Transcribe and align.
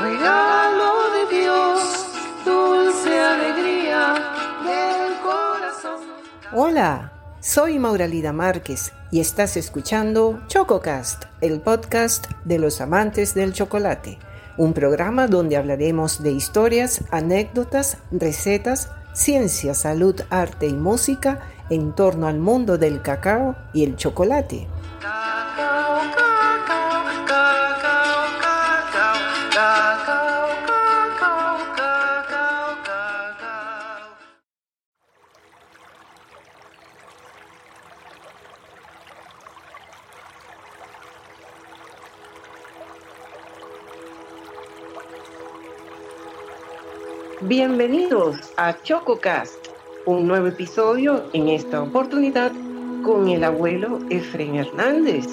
de 0.00 1.40
Dios, 1.40 2.06
dulce 2.44 3.18
alegría 3.18 4.14
del 4.64 5.18
corazón. 5.20 6.00
Hola, 6.52 7.12
soy 7.40 7.80
Mauralida 7.80 8.32
Márquez 8.32 8.92
y 9.10 9.18
estás 9.18 9.56
escuchando 9.56 10.40
ChocoCast, 10.46 11.24
el 11.40 11.60
podcast 11.60 12.28
de 12.44 12.60
los 12.60 12.80
amantes 12.80 13.34
del 13.34 13.52
chocolate, 13.52 14.20
un 14.56 14.72
programa 14.72 15.26
donde 15.26 15.56
hablaremos 15.56 16.22
de 16.22 16.30
historias, 16.30 17.02
anécdotas, 17.10 17.96
recetas, 18.12 18.92
ciencia, 19.14 19.74
salud, 19.74 20.20
arte 20.30 20.68
y 20.68 20.74
música 20.74 21.40
en 21.70 21.92
torno 21.92 22.28
al 22.28 22.38
mundo 22.38 22.78
del 22.78 23.02
cacao 23.02 23.56
y 23.72 23.82
el 23.82 23.96
chocolate. 23.96 24.68
Bienvenidos 47.42 48.34
a 48.56 48.82
ChocoCast, 48.82 49.68
un 50.06 50.26
nuevo 50.26 50.48
episodio 50.48 51.22
en 51.32 51.48
esta 51.48 51.80
oportunidad 51.80 52.50
con 53.04 53.28
el 53.28 53.44
abuelo 53.44 54.00
Efren 54.10 54.56
Hernández, 54.56 55.24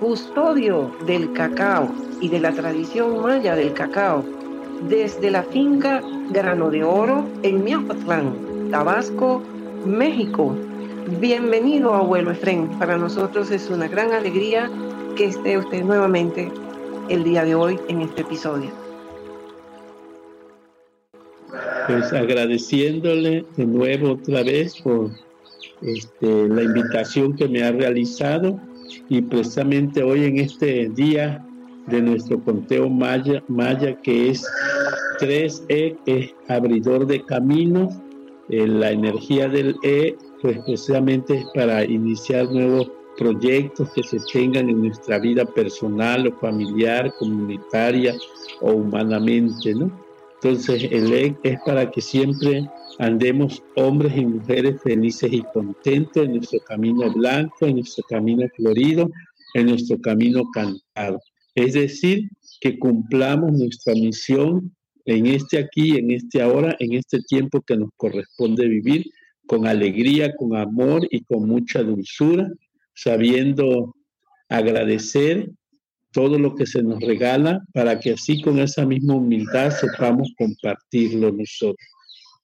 custodio 0.00 0.90
del 1.06 1.32
cacao 1.34 1.94
y 2.20 2.28
de 2.28 2.40
la 2.40 2.50
tradición 2.50 3.22
maya 3.22 3.54
del 3.54 3.72
cacao, 3.72 4.24
desde 4.88 5.30
la 5.30 5.44
finca 5.44 6.02
Grano 6.30 6.70
de 6.70 6.82
Oro 6.82 7.24
en 7.44 7.62
Miahuatlán, 7.62 8.70
Tabasco, 8.72 9.40
México. 9.86 10.56
Bienvenido, 11.20 11.94
abuelo 11.94 12.32
Efren. 12.32 12.68
Para 12.80 12.96
nosotros 12.96 13.52
es 13.52 13.70
una 13.70 13.86
gran 13.86 14.10
alegría 14.10 14.68
que 15.16 15.26
esté 15.26 15.56
usted 15.56 15.84
nuevamente 15.84 16.50
el 17.08 17.22
día 17.22 17.44
de 17.44 17.54
hoy 17.54 17.78
en 17.86 18.02
este 18.02 18.22
episodio. 18.22 18.87
Pues 21.88 22.12
agradeciéndole 22.12 23.44
de 23.56 23.66
nuevo 23.66 24.12
otra 24.12 24.42
vez 24.42 24.78
por 24.82 25.10
este, 25.80 26.48
la 26.48 26.62
invitación 26.62 27.34
que 27.34 27.48
me 27.48 27.62
ha 27.62 27.72
realizado 27.72 28.60
y 29.08 29.22
precisamente 29.22 30.02
hoy 30.02 30.24
en 30.24 30.38
este 30.38 30.90
día 30.90 31.44
de 31.86 32.02
nuestro 32.02 32.38
conteo 32.44 32.90
maya, 32.90 33.42
maya 33.48 33.98
que 34.02 34.30
es 34.30 34.46
3E, 35.18 35.96
es 36.06 36.34
abridor 36.48 37.06
de 37.06 37.24
caminos, 37.24 37.94
eh, 38.50 38.66
la 38.66 38.90
energía 38.90 39.48
del 39.48 39.74
E, 39.82 40.14
pues 40.42 40.58
precisamente 40.66 41.38
es 41.38 41.46
para 41.54 41.84
iniciar 41.84 42.50
nuevos 42.52 42.90
proyectos 43.16 43.90
que 43.94 44.02
se 44.04 44.18
tengan 44.32 44.68
en 44.68 44.82
nuestra 44.82 45.18
vida 45.18 45.44
personal 45.44 46.26
o 46.26 46.32
familiar, 46.38 47.12
comunitaria 47.18 48.14
o 48.60 48.72
humanamente, 48.72 49.74
¿no? 49.74 49.90
Entonces, 50.40 50.84
el 50.92 51.12
E 51.12 51.36
es 51.42 51.58
para 51.66 51.90
que 51.90 52.00
siempre 52.00 52.68
andemos 52.98 53.62
hombres 53.74 54.16
y 54.16 54.24
mujeres 54.24 54.80
felices 54.82 55.32
y 55.32 55.42
contentos 55.52 56.24
en 56.24 56.36
nuestro 56.36 56.60
camino 56.60 57.12
blanco, 57.12 57.66
en 57.66 57.76
nuestro 57.76 58.04
camino 58.08 58.46
florido, 58.54 59.10
en 59.54 59.66
nuestro 59.66 60.00
camino 60.00 60.44
cantado. 60.52 61.20
Es 61.54 61.74
decir, 61.74 62.28
que 62.60 62.78
cumplamos 62.78 63.52
nuestra 63.52 63.94
misión 63.94 64.74
en 65.06 65.26
este 65.26 65.58
aquí, 65.58 65.96
en 65.96 66.12
este 66.12 66.40
ahora, 66.40 66.76
en 66.78 66.92
este 66.92 67.20
tiempo 67.22 67.60
que 67.62 67.76
nos 67.76 67.90
corresponde 67.96 68.68
vivir 68.68 69.06
con 69.46 69.66
alegría, 69.66 70.36
con 70.36 70.54
amor 70.56 71.06
y 71.10 71.24
con 71.24 71.48
mucha 71.48 71.82
dulzura, 71.82 72.48
sabiendo 72.94 73.94
agradecer 74.48 75.50
todo 76.12 76.38
lo 76.38 76.54
que 76.54 76.66
se 76.66 76.82
nos 76.82 77.00
regala 77.00 77.60
para 77.72 77.98
que 78.00 78.12
así 78.12 78.40
con 78.40 78.58
esa 78.58 78.86
misma 78.86 79.16
humildad 79.16 79.70
sepamos 79.70 80.32
compartirlo 80.36 81.32
nosotros. 81.32 81.86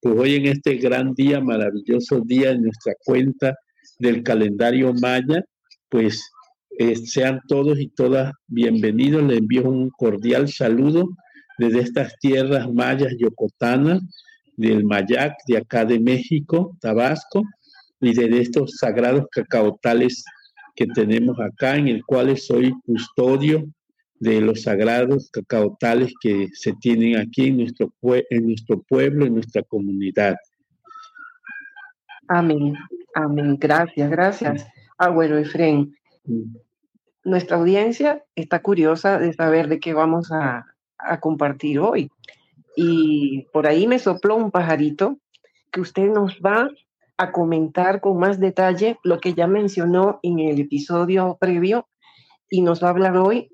Pues 0.00 0.18
hoy 0.18 0.34
en 0.34 0.46
este 0.46 0.76
gran 0.76 1.14
día, 1.14 1.40
maravilloso 1.40 2.20
día 2.20 2.50
en 2.50 2.62
nuestra 2.62 2.94
cuenta 3.04 3.56
del 3.98 4.22
calendario 4.22 4.92
maya, 4.92 5.42
pues 5.88 6.22
eh, 6.78 6.96
sean 6.96 7.40
todos 7.48 7.78
y 7.80 7.88
todas 7.88 8.32
bienvenidos. 8.46 9.22
Les 9.22 9.38
envío 9.38 9.68
un 9.68 9.90
cordial 9.90 10.48
saludo 10.48 11.08
desde 11.58 11.80
estas 11.80 12.18
tierras 12.18 12.70
mayas 12.72 13.14
yocotanas, 13.18 14.02
del 14.56 14.84
Mayac, 14.84 15.34
de 15.48 15.58
acá 15.58 15.84
de 15.84 15.98
México, 15.98 16.76
Tabasco, 16.80 17.42
y 18.00 18.12
de 18.12 18.40
estos 18.40 18.76
sagrados 18.76 19.26
cacaotales 19.30 20.24
que 20.74 20.86
tenemos 20.86 21.38
acá, 21.40 21.76
en 21.76 21.88
el 21.88 22.04
cual 22.04 22.36
soy 22.36 22.74
custodio 22.84 23.64
de 24.18 24.40
los 24.40 24.62
sagrados 24.62 25.30
cacaotales 25.30 26.12
que 26.20 26.48
se 26.52 26.72
tienen 26.74 27.16
aquí 27.16 27.48
en 27.48 27.58
nuestro, 27.58 27.92
en 28.30 28.46
nuestro 28.46 28.80
pueblo, 28.82 29.26
en 29.26 29.34
nuestra 29.34 29.62
comunidad. 29.62 30.36
Amén, 32.28 32.74
amén. 33.14 33.56
Gracias, 33.58 34.10
gracias, 34.10 34.66
abuelo 34.96 35.38
Efren. 35.38 35.94
Mm. 36.24 36.56
Nuestra 37.24 37.56
audiencia 37.56 38.24
está 38.34 38.60
curiosa 38.60 39.18
de 39.18 39.32
saber 39.32 39.68
de 39.68 39.80
qué 39.80 39.94
vamos 39.94 40.30
a, 40.32 40.66
a 40.98 41.20
compartir 41.20 41.78
hoy. 41.78 42.10
Y 42.76 43.46
por 43.52 43.66
ahí 43.66 43.86
me 43.86 43.98
sopló 43.98 44.36
un 44.36 44.50
pajarito 44.50 45.18
que 45.70 45.80
usted 45.80 46.08
nos 46.08 46.38
va 46.40 46.70
a 47.16 47.32
comentar 47.32 48.00
con 48.00 48.18
más 48.18 48.40
detalle 48.40 48.98
lo 49.04 49.20
que 49.20 49.34
ya 49.34 49.46
mencionó 49.46 50.18
en 50.22 50.40
el 50.40 50.60
episodio 50.60 51.36
previo 51.40 51.88
y 52.50 52.62
nos 52.62 52.82
va 52.82 52.88
a 52.88 52.90
hablar 52.90 53.16
hoy 53.16 53.50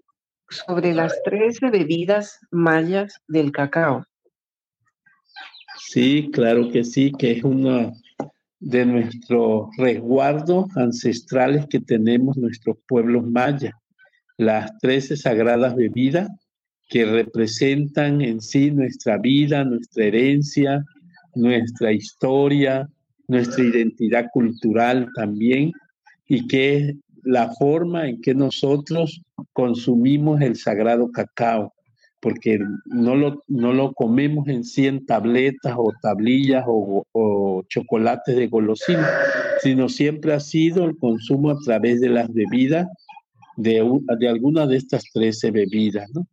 sobre 0.48 0.94
las 0.94 1.22
13 1.24 1.70
bebidas 1.70 2.38
mayas 2.50 3.20
del 3.28 3.52
cacao. 3.52 4.04
Sí, 5.76 6.30
claro 6.32 6.70
que 6.70 6.84
sí, 6.84 7.12
que 7.12 7.32
es 7.32 7.44
uno 7.44 7.92
de 8.60 8.84
nuestros 8.84 9.68
resguardos 9.78 10.66
ancestrales 10.76 11.66
que 11.68 11.80
tenemos 11.80 12.36
nuestros 12.36 12.76
pueblos 12.86 13.24
mayas. 13.26 13.72
Las 14.36 14.76
13 14.78 15.16
sagradas 15.16 15.74
bebidas 15.74 16.28
que 16.88 17.04
representan 17.04 18.20
en 18.20 18.40
sí 18.40 18.70
nuestra 18.70 19.16
vida, 19.18 19.64
nuestra 19.64 20.04
herencia, 20.04 20.84
nuestra 21.34 21.92
historia, 21.92 22.88
nuestra 23.30 23.64
identidad 23.64 24.26
cultural 24.32 25.08
también 25.14 25.72
y 26.26 26.46
que 26.46 26.76
es 26.76 26.94
la 27.22 27.50
forma 27.52 28.08
en 28.08 28.20
que 28.20 28.34
nosotros 28.34 29.22
consumimos 29.52 30.40
el 30.40 30.56
sagrado 30.56 31.10
cacao, 31.12 31.72
porque 32.20 32.58
no 32.86 33.14
lo, 33.14 33.42
no 33.48 33.72
lo 33.72 33.92
comemos 33.92 34.48
en 34.48 34.64
100 34.64 35.06
tabletas 35.06 35.74
o 35.76 35.92
tablillas 36.02 36.64
o, 36.66 37.04
o 37.12 37.62
chocolates 37.68 38.36
de 38.36 38.46
golosina, 38.48 39.08
sino 39.62 39.88
siempre 39.88 40.32
ha 40.32 40.40
sido 40.40 40.84
el 40.84 40.96
consumo 40.96 41.50
a 41.50 41.58
través 41.64 42.00
de 42.00 42.08
las 42.08 42.32
bebidas, 42.32 42.86
de, 43.56 43.86
de 44.18 44.28
alguna 44.28 44.66
de 44.66 44.76
estas 44.76 45.04
13 45.12 45.50
bebidas. 45.50 46.08
¿no? 46.14 46.26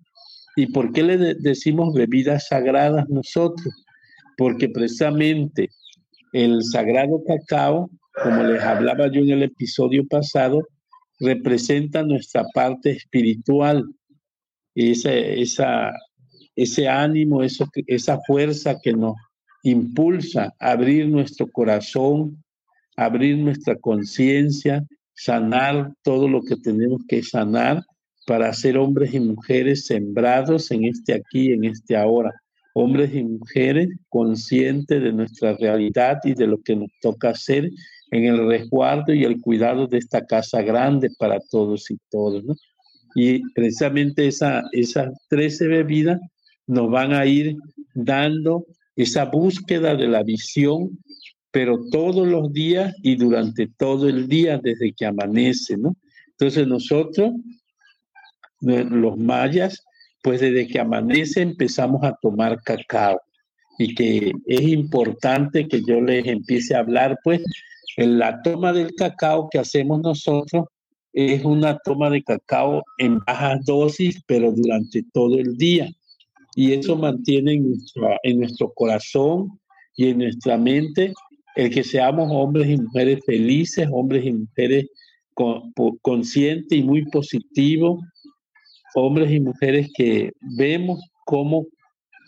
¿Y 0.56 0.68
por 0.68 0.92
qué 0.94 1.04
le 1.04 1.18
de- 1.18 1.36
decimos 1.36 1.94
bebidas 1.94 2.48
sagradas 2.48 3.08
nosotros? 3.10 3.74
Porque 4.38 4.70
precisamente 4.70 5.70
el 6.34 6.64
sagrado 6.64 7.24
cacao, 7.26 7.90
como 8.24 8.44
les 8.44 8.62
hablaba 8.62 9.08
yo 9.08 9.22
en 9.22 9.32
el 9.32 9.44
episodio 9.44 10.06
pasado, 10.08 10.68
representa 11.20 12.04
nuestra 12.04 12.46
parte 12.54 12.92
espiritual, 12.92 13.86
esa, 14.76 15.14
esa, 15.14 15.92
ese 16.56 16.88
ánimo, 16.88 17.44
eso, 17.44 17.68
esa 17.88 18.20
fuerza 18.28 18.78
que 18.82 18.94
nos 18.94 19.16
impulsa 19.64 20.54
a 20.60 20.72
abrir 20.72 21.10
nuestro 21.10 21.48
corazón, 21.48 22.44
abrir 22.96 23.38
nuestra 23.38 23.76
conciencia, 23.76 24.86
sanar 25.14 25.94
todo 26.04 26.28
lo 26.28 26.42
que 26.42 26.56
tenemos 26.58 27.02
que 27.08 27.24
sanar 27.24 27.84
para 28.28 28.54
ser 28.54 28.78
hombres 28.78 29.14
y 29.14 29.20
mujeres 29.20 29.86
sembrados 29.86 30.70
en 30.72 30.86
este 30.86 31.14
aquí, 31.14 31.54
en 31.54 31.64
este 31.64 31.96
ahora. 31.96 32.32
Hombres 32.80 33.12
y 33.16 33.24
mujeres 33.24 33.90
conscientes 34.08 35.02
de 35.02 35.12
nuestra 35.12 35.58
realidad 35.58 36.20
y 36.24 36.36
de 36.36 36.46
lo 36.46 36.62
que 36.62 36.76
nos 36.76 36.90
toca 37.02 37.30
hacer 37.30 37.72
en 38.12 38.26
el 38.26 38.48
resguardo 38.48 39.16
y 39.16 39.24
el 39.24 39.42
cuidado 39.42 39.88
de 39.88 39.98
esta 39.98 40.24
casa 40.28 40.62
grande 40.62 41.10
para 41.18 41.40
todos 41.40 41.90
y 41.90 41.98
todos. 42.12 42.44
Y 43.16 43.42
precisamente 43.54 44.28
esa, 44.28 44.64
esas 44.74 45.10
13 45.30 45.68
bebidas 45.68 46.22
nos 46.68 46.92
van 46.92 47.14
a 47.14 47.26
ir 47.26 47.56
dando 47.96 48.68
esa 48.96 49.26
búsqueda 49.26 49.96
de 49.96 50.08
la 50.08 50.22
visión, 50.22 51.00
pero 51.50 51.80
todos 51.92 52.28
los 52.28 52.54
días 52.54 52.94
y 53.02 53.16
durante 53.16 53.68
todo 53.76 54.08
el 54.08 54.28
día 54.28 54.60
desde 54.62 54.94
que 54.94 55.08
amanece, 55.08 55.78
¿no? 55.78 55.96
Entonces 56.28 56.68
nosotros, 56.68 57.32
eh, 58.68 58.86
los 58.88 59.18
mayas, 59.18 59.84
pues 60.28 60.42
desde 60.42 60.68
que 60.68 60.78
amanece 60.78 61.42
empezamos 61.42 62.04
a 62.04 62.14
tomar 62.22 62.62
cacao 62.62 63.22
y 63.80 63.96
que 63.96 64.34
es 64.46 64.62
importante 64.62 65.70
que 65.70 65.82
yo 65.88 66.02
les 66.02 66.28
empiece 66.28 66.76
a 66.76 66.80
hablar, 66.80 67.18
pues 67.24 67.42
en 67.96 68.20
la 68.20 68.42
toma 68.42 68.74
del 68.74 68.94
cacao 68.94 69.48
que 69.50 69.58
hacemos 69.58 70.02
nosotros 70.02 70.66
es 71.14 71.46
una 71.46 71.78
toma 71.78 72.10
de 72.10 72.24
cacao 72.24 72.84
en 72.98 73.20
bajas 73.20 73.64
dosis, 73.64 74.22
pero 74.28 74.52
durante 74.52 75.02
todo 75.14 75.40
el 75.40 75.56
día. 75.56 75.90
Y 76.56 76.74
eso 76.74 76.98
mantiene 76.98 77.54
en, 77.54 77.76
en 78.24 78.40
nuestro 78.40 78.74
corazón 78.74 79.58
y 79.96 80.10
en 80.10 80.18
nuestra 80.18 80.58
mente 80.58 81.14
el 81.56 81.70
que 81.70 81.86
seamos 81.86 82.28
hombres 82.34 82.68
y 82.68 82.76
mujeres 82.76 83.22
felices, 83.26 83.88
hombres 83.90 84.26
y 84.26 84.34
mujeres 84.34 84.88
conscientes 86.02 86.78
y 86.78 86.84
muy 86.84 87.06
positivos, 87.06 88.02
hombres 88.96 89.32
y 89.32 89.40
mujeres 89.40 89.90
que 89.96 90.32
vemos 90.58 91.02
cómo 91.26 91.68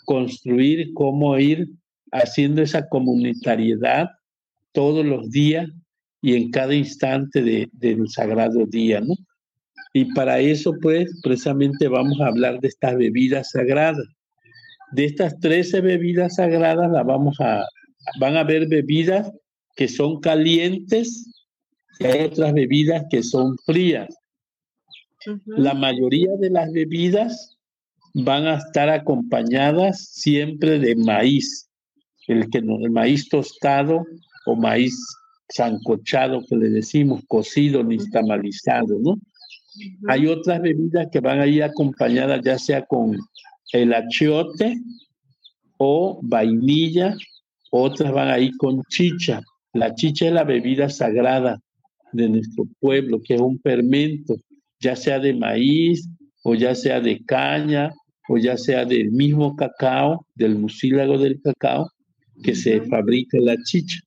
construir, 0.06 0.94
cómo 0.94 1.38
ir 1.38 1.70
haciendo 2.12 2.62
esa 2.62 2.88
comunitariedad 2.88 4.10
todos 4.72 5.06
los 5.06 5.30
días 5.30 5.68
y 6.22 6.36
en 6.36 6.52
cada 6.52 6.74
instante 6.74 7.42
de, 7.42 7.70
del 7.74 8.08
sagrado 8.10 8.66
día, 8.66 9.02
¿no? 9.02 9.14
Y 9.94 10.14
para 10.14 10.40
eso, 10.40 10.74
pues, 10.82 11.20
precisamente 11.24 11.88
vamos 11.88 12.20
a 12.22 12.28
hablar 12.28 12.60
de 12.60 12.68
estas 12.68 12.96
bebidas 12.96 13.52
sagradas. 13.52 14.06
De 14.92 15.06
estas 15.06 15.40
13 15.40 15.82
bebidas 15.82 16.36
sagradas, 16.36 16.92
la 16.92 17.04
vamos 17.04 17.40
a, 17.40 17.64
van 18.20 18.36
a 18.36 18.42
haber 18.42 18.68
bebidas 18.68 19.32
que 19.76 19.88
son 19.88 20.20
calientes 20.20 21.46
y 22.00 22.06
hay 22.06 22.26
otras 22.26 22.54
bebidas 22.54 23.06
que 23.10 23.24
son 23.24 23.56
frías. 23.66 24.14
La 25.46 25.74
mayoría 25.74 26.36
de 26.38 26.50
las 26.50 26.72
bebidas 26.72 27.58
van 28.14 28.48
a 28.48 28.56
estar 28.56 28.90
acompañadas 28.90 30.10
siempre 30.14 30.80
de 30.80 30.96
maíz, 30.96 31.70
el, 32.28 32.50
que, 32.50 32.60
el 32.60 32.92
maíz 32.92 33.28
tostado 33.30 34.06
o 34.46 34.56
maíz 34.56 34.96
sancochado 35.50 36.42
que 36.48 36.56
le 36.56 36.70
decimos, 36.70 37.22
cocido 37.28 37.84
ni 37.84 37.98
tamalizado, 38.10 39.00
¿no? 39.02 39.20
Hay 40.08 40.28
otras 40.28 40.62
bebidas 40.62 41.08
que 41.12 41.20
van 41.20 41.40
a 41.40 41.48
ir 41.48 41.64
acompañadas 41.64 42.42
ya 42.44 42.58
sea 42.58 42.86
con 42.86 43.18
el 43.72 43.94
achiote 43.94 44.78
o 45.78 46.20
vainilla, 46.22 47.16
otras 47.72 48.12
van 48.12 48.30
a 48.30 48.40
ir 48.40 48.52
con 48.58 48.84
chicha. 48.90 49.42
La 49.74 49.94
chicha 49.96 50.28
es 50.28 50.34
la 50.34 50.44
bebida 50.44 50.90
sagrada 50.90 51.60
de 52.12 52.30
nuestro 52.30 52.66
pueblo, 52.80 53.22
que 53.22 53.36
es 53.36 53.42
un 53.42 53.60
fermento, 53.60 54.36
ya 54.80 54.96
sea 54.96 55.20
de 55.20 55.34
maíz 55.34 56.08
o 56.44 56.56
ya 56.56 56.76
sea 56.76 57.02
de 57.02 57.24
caña 57.26 57.92
o 58.30 58.38
ya 58.38 58.58
sea 58.58 58.86
del 58.86 59.12
mismo 59.12 59.56
cacao, 59.56 60.26
del 60.36 60.56
mucílago 60.56 61.18
del 61.18 61.42
cacao, 61.42 61.90
que 62.44 62.56
se 62.56 62.82
fabrica 62.82 63.38
la 63.40 63.58
chicha. 63.64 64.00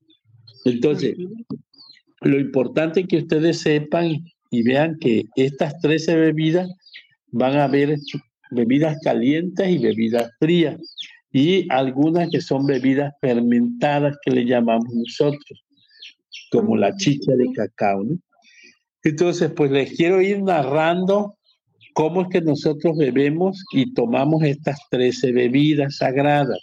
Entonces, 0.65 1.15
lo 2.21 2.39
importante 2.39 3.01
es 3.01 3.07
que 3.07 3.17
ustedes 3.17 3.59
sepan 3.59 4.23
y 4.49 4.63
vean 4.63 4.97
que 4.99 5.25
estas 5.35 5.77
13 5.79 6.15
bebidas 6.15 6.69
van 7.31 7.57
a 7.57 7.65
haber 7.65 7.97
bebidas 8.51 8.97
calientes 9.03 9.69
y 9.69 9.77
bebidas 9.77 10.31
frías 10.39 10.79
y 11.31 11.65
algunas 11.69 12.29
que 12.29 12.39
son 12.39 12.65
bebidas 12.65 13.11
fermentadas 13.19 14.15
que 14.23 14.31
le 14.31 14.45
llamamos 14.45 14.93
nosotros, 14.93 15.65
como 16.51 16.77
la 16.77 16.95
chicha 16.95 17.33
de 17.35 17.51
cacao. 17.53 18.05
Entonces, 19.03 19.51
pues 19.51 19.71
les 19.71 19.95
quiero 19.95 20.21
ir 20.21 20.41
narrando 20.41 21.35
cómo 21.93 22.21
es 22.21 22.27
que 22.29 22.41
nosotros 22.41 22.97
bebemos 22.97 23.63
y 23.73 23.93
tomamos 23.93 24.43
estas 24.43 24.79
13 24.89 25.31
bebidas 25.31 25.97
sagradas. 25.97 26.59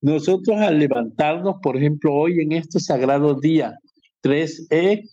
Nosotros 0.00 0.60
al 0.60 0.78
levantarnos, 0.78 1.56
por 1.62 1.76
ejemplo, 1.76 2.12
hoy 2.14 2.40
en 2.40 2.52
este 2.52 2.80
sagrado 2.80 3.34
día 3.40 3.78
3E, 4.22 5.08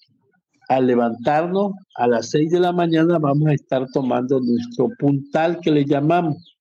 al 0.67 0.87
levantarnos 0.87 1.73
a 1.95 2.07
las 2.07 2.29
6 2.29 2.51
de 2.51 2.59
la 2.59 2.71
mañana 2.71 3.19
vamos 3.19 3.49
a 3.49 3.53
estar 3.53 3.85
tomando 3.93 4.39
nuestro 4.39 4.89
puntal 4.97 5.59
que 5.61 5.71
le 5.71 5.85
llamamos. 5.85 6.55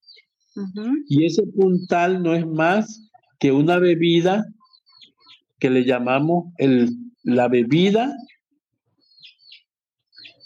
Y 1.09 1.25
ese 1.25 1.45
puntal 1.47 2.23
no 2.23 2.35
es 2.35 2.47
más 2.47 3.09
que 3.39 3.53
una 3.53 3.79
bebida 3.79 4.45
que 5.59 5.71
le 5.71 5.85
llamamos 5.85 6.53
el, 6.59 6.91
la 7.23 7.49
bebida 7.49 8.13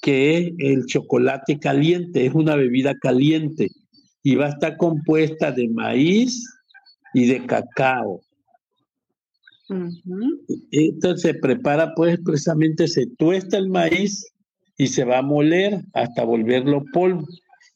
que 0.04 0.36
es 0.36 0.52
el 0.58 0.84
chocolate 0.84 1.58
caliente, 1.58 2.26
es 2.26 2.34
una 2.34 2.56
bebida 2.56 2.94
caliente 3.00 3.70
y 4.22 4.34
va 4.34 4.46
a 4.46 4.50
estar 4.50 4.76
compuesta 4.76 5.50
de 5.50 5.68
maíz, 5.68 6.44
y 7.14 7.26
de 7.26 7.46
cacao. 7.46 8.20
Entonces 10.70 11.22
se 11.22 11.34
prepara, 11.34 11.94
pues 11.94 12.18
precisamente 12.22 12.86
se 12.86 13.06
tuesta 13.16 13.56
el 13.56 13.70
maíz 13.70 14.26
y 14.76 14.88
se 14.88 15.04
va 15.04 15.18
a 15.18 15.22
moler 15.22 15.80
hasta 15.94 16.24
volverlo 16.24 16.84
polvo. 16.92 17.26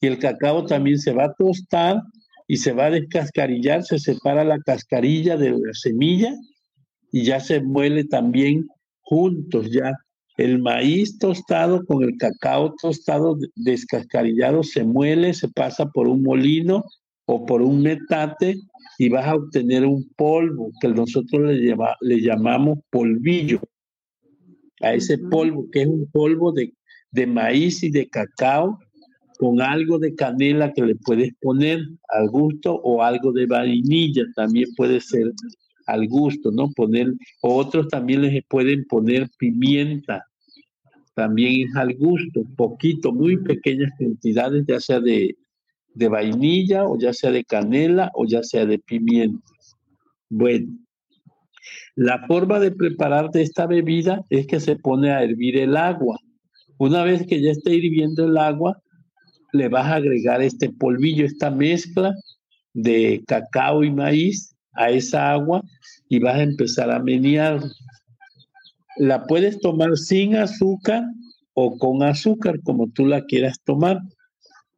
Y 0.00 0.08
el 0.08 0.18
cacao 0.18 0.66
también 0.66 0.98
se 0.98 1.12
va 1.12 1.26
a 1.26 1.34
tostar 1.34 2.02
y 2.46 2.56
se 2.58 2.72
va 2.72 2.86
a 2.86 2.90
descascarillar, 2.90 3.84
se 3.84 3.98
separa 3.98 4.44
la 4.44 4.58
cascarilla 4.60 5.36
de 5.36 5.50
la 5.50 5.72
semilla 5.72 6.34
y 7.10 7.24
ya 7.24 7.40
se 7.40 7.60
muele 7.62 8.04
también 8.04 8.66
juntos 9.00 9.70
ya. 9.70 9.92
El 10.38 10.60
maíz 10.60 11.18
tostado 11.18 11.84
con 11.84 12.04
el 12.04 12.16
cacao 12.16 12.72
tostado 12.80 13.36
descascarillado 13.56 14.62
se 14.62 14.84
muele, 14.84 15.34
se 15.34 15.48
pasa 15.48 15.86
por 15.90 16.06
un 16.06 16.22
molino 16.22 16.84
o 17.26 17.44
por 17.44 17.60
un 17.60 17.82
metate 17.82 18.54
y 18.98 19.08
vas 19.08 19.26
a 19.26 19.34
obtener 19.34 19.84
un 19.84 20.08
polvo 20.16 20.70
que 20.80 20.88
nosotros 20.88 21.42
le, 21.42 21.76
le 22.00 22.20
llamamos 22.20 22.78
polvillo. 22.90 23.60
A 24.80 24.94
ese 24.94 25.18
polvo, 25.18 25.66
que 25.72 25.82
es 25.82 25.88
un 25.88 26.08
polvo 26.12 26.52
de, 26.52 26.72
de 27.10 27.26
maíz 27.26 27.82
y 27.82 27.90
de 27.90 28.08
cacao 28.08 28.78
con 29.38 29.60
algo 29.60 29.98
de 29.98 30.14
canela 30.14 30.72
que 30.72 30.82
le 30.82 30.94
puedes 30.94 31.32
poner 31.40 31.80
al 32.10 32.28
gusto 32.28 32.74
o 32.74 33.02
algo 33.02 33.32
de 33.32 33.46
vainilla 33.46 34.22
también 34.36 34.68
puede 34.76 35.00
ser 35.00 35.32
al 35.88 36.06
gusto, 36.06 36.50
¿no? 36.52 36.70
Poner, 36.76 37.12
otros 37.40 37.88
también 37.88 38.22
les 38.22 38.44
pueden 38.46 38.84
poner 38.84 39.28
pimienta, 39.38 40.27
también 41.18 41.68
es 41.68 41.74
al 41.74 41.94
gusto, 41.94 42.44
poquito, 42.56 43.12
muy 43.12 43.36
pequeñas 43.38 43.90
cantidades, 43.98 44.64
ya 44.68 44.78
sea 44.78 45.00
de, 45.00 45.36
de 45.92 46.08
vainilla 46.08 46.86
o 46.86 46.96
ya 46.96 47.12
sea 47.12 47.32
de 47.32 47.42
canela 47.42 48.12
o 48.14 48.24
ya 48.24 48.44
sea 48.44 48.64
de 48.66 48.78
pimienta. 48.78 49.44
Bueno, 50.30 50.68
la 51.96 52.24
forma 52.28 52.60
de 52.60 52.70
preparar 52.70 53.30
de 53.30 53.42
esta 53.42 53.66
bebida 53.66 54.24
es 54.30 54.46
que 54.46 54.60
se 54.60 54.76
pone 54.76 55.10
a 55.10 55.24
hervir 55.24 55.56
el 55.56 55.76
agua. 55.76 56.20
Una 56.78 57.02
vez 57.02 57.26
que 57.26 57.42
ya 57.42 57.50
esté 57.50 57.74
hirviendo 57.74 58.24
el 58.24 58.38
agua, 58.38 58.80
le 59.52 59.68
vas 59.68 59.86
a 59.86 59.96
agregar 59.96 60.40
este 60.40 60.70
polvillo, 60.70 61.26
esta 61.26 61.50
mezcla 61.50 62.14
de 62.74 63.24
cacao 63.26 63.82
y 63.82 63.90
maíz 63.90 64.54
a 64.74 64.90
esa 64.90 65.32
agua 65.32 65.64
y 66.08 66.20
vas 66.20 66.36
a 66.36 66.44
empezar 66.44 66.92
a 66.92 67.00
menear. 67.00 67.60
La 68.98 69.26
puedes 69.26 69.60
tomar 69.60 69.96
sin 69.96 70.36
azúcar 70.36 71.04
o 71.54 71.76
con 71.76 72.02
azúcar, 72.02 72.60
como 72.62 72.88
tú 72.90 73.06
la 73.06 73.24
quieras 73.24 73.58
tomar. 73.64 74.00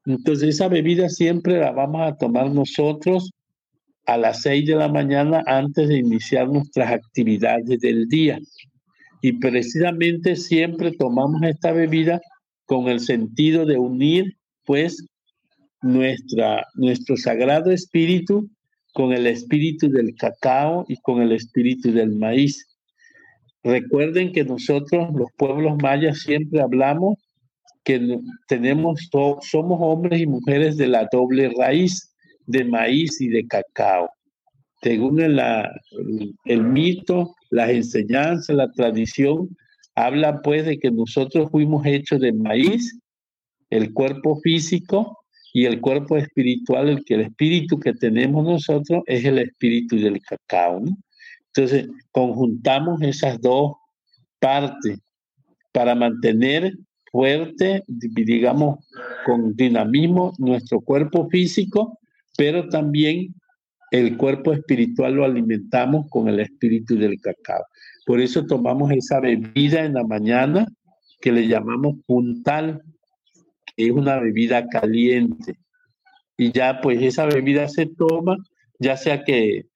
Entonces 0.07 0.57
esa 0.57 0.69
bebida 0.69 1.09
siempre 1.09 1.59
la 1.59 1.73
vamos 1.73 2.03
a 2.03 2.17
tomar 2.17 2.51
nosotros 2.51 3.31
a 4.07 4.17
las 4.17 4.43
6 4.43 4.67
de 4.67 4.77
la 4.77 4.89
mañana 4.89 5.43
antes 5.47 5.89
de 5.89 5.99
iniciar 5.99 6.49
nuestras 6.49 6.93
actividades 6.93 7.81
del 7.81 8.09
día. 8.09 8.39
Y 9.23 9.33
precisamente 9.35 10.37
siempre 10.37 10.93
tomamos 10.93 11.43
esta 11.43 11.73
bebida 11.73 12.21
con 12.67 12.89
el 12.89 13.01
sentido 13.01 13.67
de 13.67 13.79
unir 13.79 14.37
pues 14.65 15.05
nuestra, 15.83 16.65
nuestro 16.75 17.17
sagrado 17.17 17.71
espíritu 17.71 18.49
con 18.93 19.13
el 19.13 19.27
espíritu 19.27 19.89
del 19.89 20.15
cacao 20.15 20.85
y 20.89 20.97
con 20.97 21.23
el 21.23 21.33
espíritu 21.33 21.93
del 21.93 22.17
maíz. 22.17 22.67
Recuerden 23.63 24.33
que 24.33 24.45
nosotros, 24.45 25.09
los 25.15 25.29
pueblos 25.37 25.77
mayas, 25.83 26.21
siempre 26.21 26.61
hablamos 26.61 27.19
que 27.85 28.19
tenemos, 28.47 29.09
somos 29.43 29.79
hombres 29.81 30.21
y 30.21 30.27
mujeres 30.27 30.77
de 30.77 30.89
la 30.89 31.09
doble 31.11 31.53
raíz 31.57 32.11
de 32.47 32.65
maíz 32.65 33.21
y 33.21 33.29
de 33.29 33.47
cacao. 33.47 34.11
Según 34.83 35.21
el, 35.21 36.63
mito, 36.65 37.35
las 37.51 37.71
enseñanzas, 37.71 38.57
la 38.57 38.71
tradición, 38.73 39.49
habla 39.95 40.41
pues 40.43 40.65
de 40.67 40.79
que 40.79 40.91
nosotros 40.91 41.51
fuimos 41.51 41.85
hechos 41.87 42.21
de 42.21 42.33
maíz, 42.33 42.99
el 43.69 43.93
cuerpo 43.93 44.41
físico 44.41 45.19
y 45.53 45.67
el 45.67 45.81
cuerpo 45.81 46.17
espiritual, 46.17 46.89
el 46.89 47.05
que 47.05 47.15
el 47.15 47.21
espíritu 47.23 47.79
que 47.79 47.93
tenemos 47.93 48.45
nosotros 48.45 49.03
es 49.07 49.25
el 49.25 49.39
espíritu 49.39 49.97
del 49.97 50.21
cacao. 50.21 50.83
Entonces, 51.55 51.89
conjuntamos 52.13 53.03
esas 53.03 53.41
dos 53.41 53.73
partes 54.39 54.99
para 55.73 55.95
mantener 55.95 56.75
fuerte, 57.11 57.83
digamos, 57.87 58.85
con 59.27 59.55
dinamismo 59.57 60.33
nuestro 60.39 60.81
cuerpo 60.81 61.29
físico, 61.29 61.99
pero 62.37 62.69
también 62.69 63.35
el 63.91 64.17
cuerpo 64.17 64.53
espiritual 64.53 65.15
lo 65.15 65.25
alimentamos 65.25 66.07
con 66.09 66.29
el 66.29 66.41
espíritu 66.41 66.97
del 66.97 67.21
cacao. 67.21 67.65
Por 68.07 68.21
eso 68.21 68.47
tomamos 68.47 68.93
esa 68.93 69.21
bebida 69.21 69.85
en 69.85 69.95
la 69.95 70.05
mañana 70.05 70.67
que 71.21 71.33
le 71.33 71.49
llamamos 71.49 71.97
puntal, 72.07 72.83
que 73.77 73.87
es 73.87 73.91
una 73.91 74.19
bebida 74.21 74.67
caliente. 74.69 75.59
Y 76.37 76.53
ya 76.53 76.81
pues 76.81 77.03
esa 77.03 77.27
bebida 77.27 77.69
se 77.69 77.87
toma, 77.87 78.37
ya 78.79 78.97
sea 78.97 79.25
que 79.25 79.67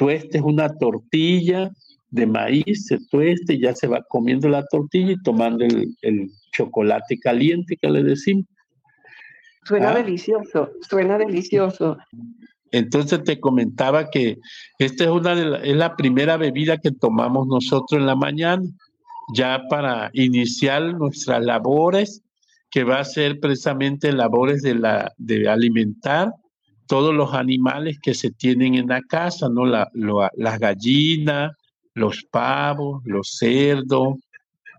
tuestes 0.00 0.40
una 0.40 0.70
tortilla 0.78 1.70
de 2.08 2.26
maíz, 2.26 2.86
se 2.86 2.98
tueste, 3.10 3.58
ya 3.58 3.74
se 3.74 3.86
va 3.86 4.02
comiendo 4.08 4.48
la 4.48 4.64
tortilla 4.64 5.12
y 5.12 5.22
tomando 5.22 5.62
el, 5.64 6.30
chocolate 6.52 7.16
caliente 7.18 7.76
que 7.76 7.88
le 7.88 8.02
decimos. 8.02 8.46
Suena 9.64 9.90
ah. 9.90 9.94
delicioso, 9.94 10.70
suena 10.88 11.16
delicioso. 11.16 11.98
Entonces 12.72 13.22
te 13.22 13.38
comentaba 13.38 14.10
que 14.10 14.38
esta 14.78 15.04
es 15.04 15.10
una 15.10 15.36
de 15.36 15.44
la, 15.44 15.58
es 15.58 15.76
la 15.76 15.94
primera 15.94 16.36
bebida 16.38 16.78
que 16.78 16.90
tomamos 16.90 17.46
nosotros 17.46 18.00
en 18.00 18.06
la 18.06 18.16
mañana, 18.16 18.62
ya 19.34 19.62
para 19.68 20.10
iniciar 20.14 20.94
nuestras 20.94 21.44
labores, 21.44 22.22
que 22.70 22.84
va 22.84 23.00
a 23.00 23.04
ser 23.04 23.38
precisamente 23.38 24.12
labores 24.12 24.62
de 24.62 24.74
la 24.76 25.12
de 25.18 25.48
alimentar 25.48 26.32
todos 26.90 27.14
los 27.14 27.34
animales 27.34 28.00
que 28.02 28.14
se 28.14 28.32
tienen 28.32 28.74
en 28.74 28.88
la 28.88 29.00
casa, 29.02 29.48
no 29.48 29.64
la, 29.64 29.88
las 29.94 30.58
gallinas, 30.58 31.52
los 31.94 32.24
pavos, 32.32 33.00
los 33.04 33.36
cerdos, 33.38 34.16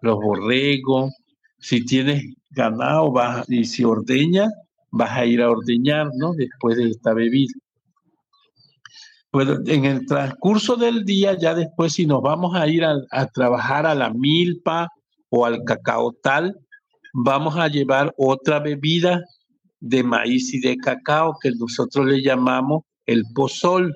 los 0.02 0.18
borregos. 0.18 1.14
Si 1.58 1.86
tienes 1.86 2.22
ganado 2.50 3.14
vas, 3.14 3.50
y 3.50 3.64
si 3.64 3.86
ordeña, 3.86 4.50
vas 4.90 5.12
a 5.12 5.26
ir 5.26 5.42
a 5.42 5.50
ordeñar, 5.50 6.10
¿no? 6.18 6.34
Después 6.34 6.76
de 6.76 6.90
esta 6.90 7.14
bebida. 7.14 7.54
Bueno, 9.32 9.60
en 9.66 9.86
el 9.86 10.06
transcurso 10.06 10.76
del 10.76 11.06
día, 11.06 11.38
ya 11.40 11.56
después, 11.56 11.94
si 11.94 12.06
nos 12.06 12.22
vamos 12.22 12.58
a 12.58 12.68
ir 12.68 12.84
a, 12.84 13.28
trabajar 13.28 13.86
a 13.86 13.96
la 13.96 14.12
milpa 14.12 14.90
o 15.30 15.46
al 15.46 15.64
cacao 15.64 16.12
tal, 16.22 16.58
vamos 17.14 17.56
a 17.56 17.70
llevar 17.70 18.14
otra 18.18 18.60
bebida 18.60 19.24
de 19.82 20.04
maíz 20.04 20.54
y 20.54 20.62
de 20.62 20.78
cacao 20.78 21.38
que 21.42 21.52
nosotros 21.52 22.06
le 22.06 22.22
llamamos 22.22 22.84
el 23.06 23.26
pozol, 23.36 23.94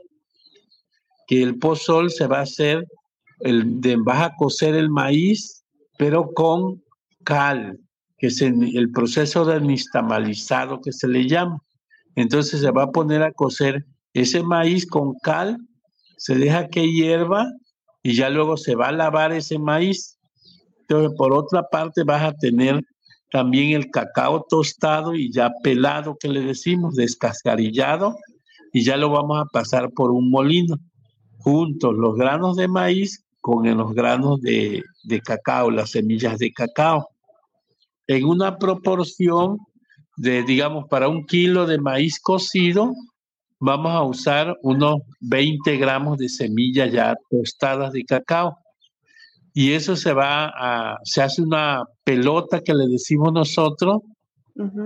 que 1.27 1.41
el 1.41 1.57
pozol 1.57 2.11
se 2.11 2.27
va 2.27 2.39
a 2.39 2.43
hacer, 2.43 2.85
el, 3.39 3.79
de, 3.79 3.95
vas 3.97 4.21
a 4.21 4.35
cocer 4.35 4.75
el 4.75 4.89
maíz, 4.89 5.63
pero 5.97 6.33
con 6.33 6.83
cal, 7.23 7.79
que 8.17 8.27
es 8.27 8.41
el 8.41 8.91
proceso 8.91 9.45
de 9.45 9.61
nistamalizado 9.61 10.81
que 10.81 10.91
se 10.91 11.07
le 11.07 11.27
llama. 11.27 11.61
Entonces 12.15 12.59
se 12.59 12.71
va 12.71 12.83
a 12.83 12.91
poner 12.91 13.23
a 13.23 13.31
cocer 13.31 13.85
ese 14.13 14.43
maíz 14.43 14.85
con 14.85 15.13
cal 15.21 15.57
se 16.17 16.35
deja 16.35 16.67
que 16.69 16.91
hierva 16.91 17.51
y 18.01 18.15
ya 18.15 18.29
luego 18.29 18.57
se 18.57 18.75
va 18.75 18.87
a 18.87 18.91
lavar 18.91 19.31
ese 19.31 19.59
maíz. 19.59 20.17
Entonces, 20.81 21.15
por 21.17 21.33
otra 21.33 21.63
parte, 21.69 22.03
vas 22.03 22.23
a 22.23 22.33
tener 22.33 22.81
también 23.31 23.71
el 23.71 23.89
cacao 23.89 24.45
tostado 24.47 25.15
y 25.15 25.31
ya 25.31 25.51
pelado, 25.63 26.17
que 26.19 26.27
le 26.27 26.41
decimos, 26.41 26.95
descascarillado, 26.95 28.15
y 28.71 28.83
ya 28.83 28.97
lo 28.97 29.09
vamos 29.09 29.39
a 29.39 29.45
pasar 29.45 29.91
por 29.91 30.11
un 30.11 30.29
molino. 30.29 30.77
Juntos 31.39 31.93
los 31.95 32.15
granos 32.15 32.55
de 32.55 32.67
maíz 32.67 33.23
con 33.41 33.65
los 33.77 33.93
granos 33.93 34.41
de, 34.41 34.83
de 35.03 35.21
cacao, 35.21 35.69
las 35.69 35.91
semillas 35.91 36.39
de 36.39 36.51
cacao. 36.51 37.07
En 38.07 38.25
una 38.25 38.57
proporción 38.57 39.59
de, 40.17 40.43
digamos, 40.43 40.85
para 40.89 41.07
un 41.07 41.25
kilo 41.25 41.65
de 41.65 41.77
maíz 41.77 42.19
cocido, 42.19 42.93
vamos 43.59 43.91
a 43.91 44.03
usar 44.03 44.57
unos 44.61 45.01
20 45.21 45.77
gramos 45.77 46.17
de 46.17 46.29
semillas 46.29 46.91
ya 46.91 47.15
tostadas 47.29 47.93
de 47.93 48.03
cacao. 48.03 48.57
Y 49.57 49.71
eso 49.71 49.95
se 49.95 50.11
va 50.11 50.51
a, 50.53 50.97
se 51.05 51.21
hace 51.21 51.41
una 51.41 51.85
pelota 52.03 52.59
que 52.59 52.73
le 52.73 52.87
decimos 52.87 53.31
nosotros, 53.31 54.01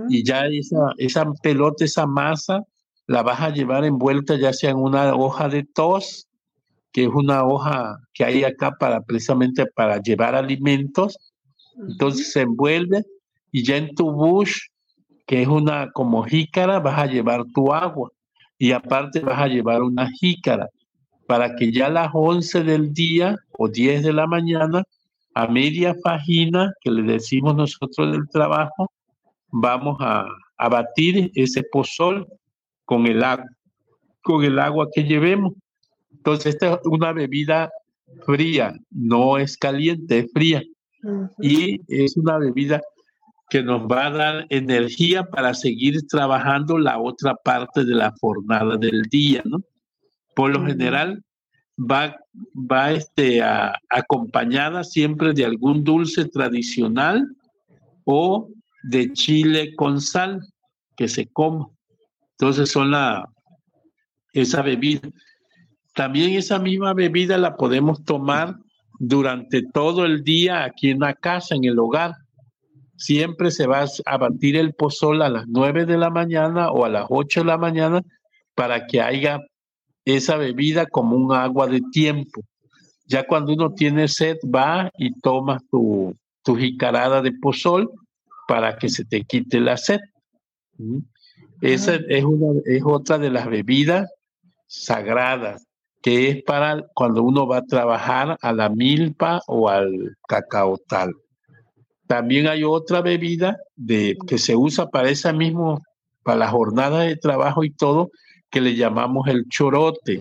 y 0.08 0.24
ya 0.24 0.46
esa, 0.46 0.92
esa 0.96 1.26
pelota, 1.42 1.84
esa 1.84 2.06
masa, 2.06 2.62
la 3.08 3.24
vas 3.24 3.40
a 3.40 3.50
llevar 3.50 3.84
envuelta 3.84 4.36
ya 4.36 4.52
sea 4.52 4.70
en 4.70 4.76
una 4.76 5.12
hoja 5.16 5.48
de 5.48 5.64
tos, 5.64 6.28
que 6.92 7.02
es 7.02 7.10
una 7.12 7.44
hoja 7.44 7.96
que 8.14 8.24
hay 8.24 8.44
acá 8.44 8.70
para 8.78 9.00
precisamente 9.00 9.66
para 9.66 10.00
llevar 10.00 10.36
alimentos. 10.36 11.16
Entonces 11.88 12.32
se 12.32 12.42
envuelve 12.42 13.02
y 13.50 13.64
ya 13.64 13.76
en 13.76 13.92
tu 13.96 14.12
bush, 14.12 14.56
que 15.26 15.42
es 15.42 15.48
una 15.48 15.90
como 15.90 16.22
jícara, 16.22 16.78
vas 16.78 17.00
a 17.00 17.06
llevar 17.06 17.44
tu 17.52 17.72
agua. 17.72 18.10
Y 18.56 18.70
aparte 18.70 19.18
vas 19.18 19.40
a 19.40 19.48
llevar 19.48 19.82
una 19.82 20.08
jícara 20.12 20.68
para 21.30 21.54
que 21.54 21.70
ya 21.70 21.86
a 21.86 21.90
las 21.90 22.10
11 22.12 22.64
del 22.64 22.92
día 22.92 23.36
o 23.52 23.68
10 23.68 24.02
de 24.02 24.12
la 24.12 24.26
mañana, 24.26 24.82
a 25.32 25.46
media 25.46 25.94
página 26.02 26.72
que 26.80 26.90
le 26.90 27.02
decimos 27.02 27.54
nosotros 27.54 28.10
del 28.10 28.28
trabajo, 28.28 28.90
vamos 29.52 29.96
a, 30.00 30.26
a 30.58 30.68
batir 30.68 31.30
ese 31.36 31.62
pozol 31.70 32.26
con 32.84 33.06
el 33.06 33.22
agua, 33.22 33.46
con 34.24 34.42
el 34.42 34.58
agua 34.58 34.88
que 34.92 35.04
llevemos. 35.04 35.52
Entonces, 36.10 36.54
esta 36.54 36.72
es 36.72 36.78
una 36.82 37.12
bebida 37.12 37.70
fría, 38.26 38.74
no 38.90 39.38
es 39.38 39.56
caliente, 39.56 40.18
es 40.18 40.32
fría. 40.32 40.64
Y 41.40 41.80
es 41.86 42.16
una 42.16 42.38
bebida 42.38 42.80
que 43.50 43.62
nos 43.62 43.82
va 43.82 44.06
a 44.06 44.10
dar 44.10 44.46
energía 44.48 45.22
para 45.22 45.54
seguir 45.54 46.08
trabajando 46.08 46.76
la 46.76 46.98
otra 46.98 47.36
parte 47.36 47.84
de 47.84 47.94
la 47.94 48.12
jornada 48.20 48.76
del 48.76 49.02
día, 49.02 49.42
¿no? 49.44 49.60
Por 50.40 50.52
lo 50.52 50.64
general 50.64 51.22
va, 51.78 52.16
va 52.54 52.92
este, 52.92 53.42
acompañada 53.90 54.84
siempre 54.84 55.34
de 55.34 55.44
algún 55.44 55.84
dulce 55.84 56.24
tradicional 56.24 57.28
o 58.04 58.48
de 58.82 59.12
chile 59.12 59.74
con 59.76 60.00
sal 60.00 60.40
que 60.96 61.08
se 61.08 61.26
come. 61.26 61.66
Entonces 62.38 62.70
son 62.70 62.90
la, 62.90 63.28
esa 64.32 64.62
bebida. 64.62 65.10
También 65.94 66.30
esa 66.30 66.58
misma 66.58 66.94
bebida 66.94 67.36
la 67.36 67.58
podemos 67.58 68.02
tomar 68.02 68.56
durante 68.98 69.60
todo 69.60 70.06
el 70.06 70.24
día 70.24 70.64
aquí 70.64 70.88
en 70.88 71.00
la 71.00 71.12
casa, 71.12 71.54
en 71.54 71.64
el 71.64 71.78
hogar 71.78 72.14
siempre 72.96 73.50
se 73.50 73.66
va 73.66 73.84
a 74.06 74.16
batir 74.16 74.56
el 74.56 74.72
pozol 74.72 75.20
a 75.20 75.28
las 75.28 75.46
9 75.48 75.84
de 75.84 75.98
la 75.98 76.08
mañana 76.08 76.70
o 76.70 76.86
a 76.86 76.88
las 76.88 77.04
8 77.10 77.40
de 77.40 77.46
la 77.46 77.58
mañana 77.58 78.00
para 78.54 78.86
que 78.86 79.02
haya 79.02 79.40
esa 80.16 80.36
bebida 80.36 80.86
como 80.86 81.16
un 81.16 81.32
agua 81.32 81.66
de 81.66 81.80
tiempo. 81.92 82.42
Ya 83.06 83.26
cuando 83.26 83.52
uno 83.52 83.72
tiene 83.72 84.08
sed, 84.08 84.36
va 84.44 84.90
y 84.96 85.12
toma 85.20 85.60
tu, 85.70 86.14
tu 86.42 86.56
jicarada 86.56 87.22
de 87.22 87.32
pozol 87.32 87.90
para 88.46 88.76
que 88.78 88.88
se 88.88 89.04
te 89.04 89.22
quite 89.22 89.60
la 89.60 89.76
sed. 89.76 90.00
¿Mm? 90.78 90.98
Esa 91.60 91.96
es, 92.08 92.24
una, 92.24 92.60
es 92.64 92.82
otra 92.84 93.18
de 93.18 93.30
las 93.30 93.48
bebidas 93.48 94.10
sagradas, 94.66 95.66
que 96.02 96.30
es 96.30 96.42
para 96.44 96.86
cuando 96.94 97.22
uno 97.22 97.46
va 97.46 97.58
a 97.58 97.66
trabajar 97.66 98.38
a 98.40 98.52
la 98.52 98.70
milpa 98.70 99.42
o 99.46 99.68
al 99.68 100.16
cacao 100.26 100.78
tal. 100.88 101.14
También 102.06 102.48
hay 102.48 102.64
otra 102.64 103.02
bebida 103.02 103.58
de, 103.76 104.16
que 104.26 104.38
se 104.38 104.56
usa 104.56 104.88
para 104.88 105.10
esa 105.10 105.32
mismo, 105.32 105.80
para 106.22 106.38
la 106.38 106.48
jornada 106.48 107.00
de 107.00 107.16
trabajo 107.16 107.62
y 107.62 107.70
todo, 107.70 108.10
que 108.50 108.60
le 108.60 108.74
llamamos 108.74 109.28
el 109.28 109.46
chorote. 109.48 110.20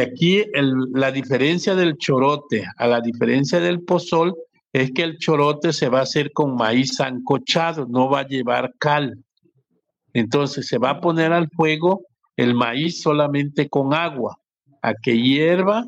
Aquí 0.00 0.44
la 0.92 1.10
diferencia 1.10 1.74
del 1.74 1.96
chorote 1.96 2.64
a 2.76 2.86
la 2.86 3.00
diferencia 3.00 3.60
del 3.60 3.82
pozol 3.82 4.34
es 4.72 4.92
que 4.92 5.02
el 5.02 5.18
chorote 5.18 5.72
se 5.72 5.88
va 5.88 6.00
a 6.00 6.02
hacer 6.02 6.32
con 6.32 6.56
maíz 6.56 7.00
ancochado, 7.00 7.86
no 7.86 8.08
va 8.08 8.20
a 8.20 8.26
llevar 8.26 8.74
cal. 8.78 9.24
Entonces 10.12 10.66
se 10.66 10.78
va 10.78 10.90
a 10.90 11.00
poner 11.00 11.32
al 11.32 11.48
fuego 11.50 12.02
el 12.36 12.54
maíz 12.54 13.00
solamente 13.02 13.68
con 13.68 13.94
agua, 13.94 14.36
a 14.82 14.94
que 14.94 15.20
hierva 15.20 15.84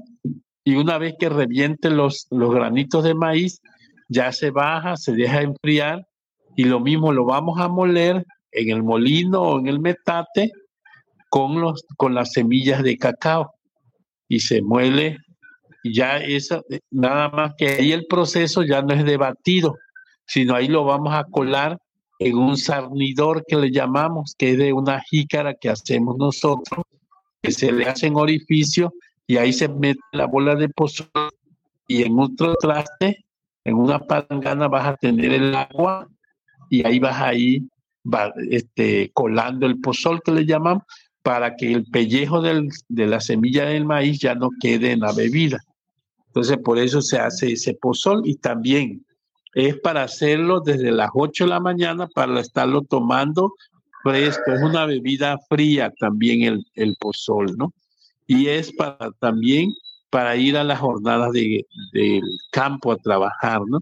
y 0.65 0.75
una 0.75 0.99
vez 0.99 1.15
que 1.19 1.29
reviente 1.29 1.91
los, 1.91 2.27
los 2.31 2.53
granitos 2.53 3.05
de 3.05 3.15
maíz, 3.15 3.61
ya 4.09 4.33
se 4.33 4.51
baja, 4.51 4.97
se 4.97 5.13
deja 5.13 5.43
enfriar 5.43 6.07
y 6.57 6.65
lo 6.65 6.81
mismo 6.81 7.13
lo 7.13 7.25
vamos 7.25 7.61
a 7.61 7.69
moler 7.69 8.25
en 8.57 8.71
el 8.71 8.83
molino 8.83 9.43
o 9.43 9.59
en 9.61 9.67
el 9.67 9.81
metate 9.81 10.51
con, 11.29 11.61
los, 11.61 11.85
con 11.97 12.15
las 12.15 12.33
semillas 12.33 12.83
de 12.83 12.97
cacao 12.97 13.53
y 14.29 14.41
se 14.41 14.63
muele 14.63 15.19
ya 15.85 16.17
esa, 16.17 16.63
nada 16.91 17.29
más 17.29 17.53
que 17.57 17.69
ahí 17.69 17.93
el 17.93 18.07
proceso 18.07 18.63
ya 18.63 18.83
no 18.83 18.93
es 18.95 19.05
de 19.05 19.17
batido, 19.17 19.77
sino 20.27 20.55
ahí 20.55 20.69
lo 20.69 20.85
vamos 20.85 21.15
a 21.15 21.25
colar 21.25 21.79
en 22.19 22.37
un 22.37 22.57
sarnidor 22.57 23.45
que 23.47 23.57
le 23.57 23.71
llamamos, 23.71 24.35
que 24.37 24.53
es 24.53 24.59
de 24.59 24.73
una 24.73 25.01
jícara 25.03 25.55
que 25.55 25.69
hacemos 25.69 26.17
nosotros, 26.17 26.85
que 27.43 27.53
se 27.53 27.71
le 27.71 27.85
hace 27.85 28.07
en 28.07 28.17
orificio 28.17 28.93
y 29.27 29.37
ahí 29.37 29.53
se 29.53 29.69
mete 29.69 30.01
la 30.13 30.27
bola 30.27 30.55
de 30.55 30.69
pozol 30.71 31.09
y 31.87 32.03
en 32.03 32.19
otro 32.19 32.55
traste 32.57 33.25
en 33.65 33.75
una 33.75 33.99
palangana 33.99 34.69
vas 34.69 34.87
a 34.87 34.97
tener 34.97 35.33
el 35.33 35.55
agua 35.55 36.09
y 36.71 36.87
ahí 36.87 36.99
vas 36.99 37.21
a 37.21 37.35
ir 37.35 37.63
va, 38.13 38.33
este, 38.51 39.11
colando 39.13 39.67
el 39.67 39.81
pozol 39.81 40.23
que 40.23 40.33
le 40.33 40.47
llamamos 40.47 40.85
para 41.23 41.57
que 41.57 41.73
el 41.73 41.85
pellejo 41.87 42.41
del, 42.41 42.69
de 42.89 43.07
la 43.07 43.21
semilla 43.21 43.67
del 43.67 43.85
maíz 43.85 44.21
ya 44.21 44.35
no 44.35 44.51
quede 44.61 44.93
en 44.93 45.01
la 45.01 45.13
bebida. 45.13 45.59
Entonces, 46.29 46.59
por 46.59 46.79
eso 46.79 47.03
se 47.03 47.19
hace 47.19 47.53
ese 47.53 47.75
pozol 47.75 48.23
y 48.25 48.37
también 48.37 49.05
es 49.55 49.79
para 49.81 50.03
hacerlo 50.03 50.61
desde 50.61 50.93
las 50.93 51.11
8 51.15 51.45
de 51.45 51.51
la 51.51 51.61
mañana 51.61 52.07
para 52.09 52.39
estarlo 52.41 52.83
tomando 52.83 53.55
fresco. 54.03 54.53
Es 54.53 54.63
una 54.63 54.85
bebida 54.87 55.39
fría 55.49 55.93
también 55.99 56.43
el, 56.43 56.67
el 56.75 56.95
pozol, 57.01 57.57
¿no? 57.57 57.73
Y 58.27 58.49
es 58.49 58.71
para 58.73 59.11
también 59.19 59.71
para 60.11 60.37
ir 60.37 60.57
a 60.57 60.65
las 60.65 60.79
jornadas 60.79 61.33
de, 61.33 61.67
del 61.93 62.23
campo 62.51 62.93
a 62.93 62.97
trabajar, 62.97 63.63
¿no? 63.67 63.81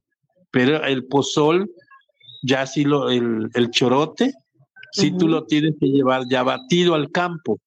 Pero 0.50 0.82
el 0.84 1.04
pozol, 1.06 1.70
ya 2.44 2.66
si 2.66 2.84
lo, 2.84 3.10
el, 3.10 3.50
el 3.54 3.70
chorote, 3.70 4.34
si 4.92 5.16
tú 5.16 5.26
lo 5.26 5.44
tienes 5.44 5.74
que 5.80 5.86
llevar 5.86 6.22
ya 6.28 6.42
batido 6.42 6.94
al 6.94 7.10
campo, 7.10 7.58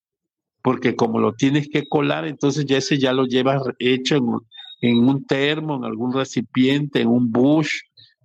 porque 0.61 0.95
como 0.95 1.19
lo 1.19 1.33
tienes 1.33 1.67
que 1.67 1.87
colar, 1.87 2.25
entonces 2.25 2.65
ya 2.65 2.77
ese 2.77 2.97
ya 2.97 3.11
lo 3.11 3.25
llevas 3.25 3.61
hecho 3.79 4.15
en, 4.15 4.25
en 4.81 4.99
un 4.99 5.25
termo, 5.25 5.75
en 5.75 5.83
algún 5.83 6.13
recipiente, 6.13 7.01
en 7.01 7.09
un 7.09 7.31
bush, 7.31 7.69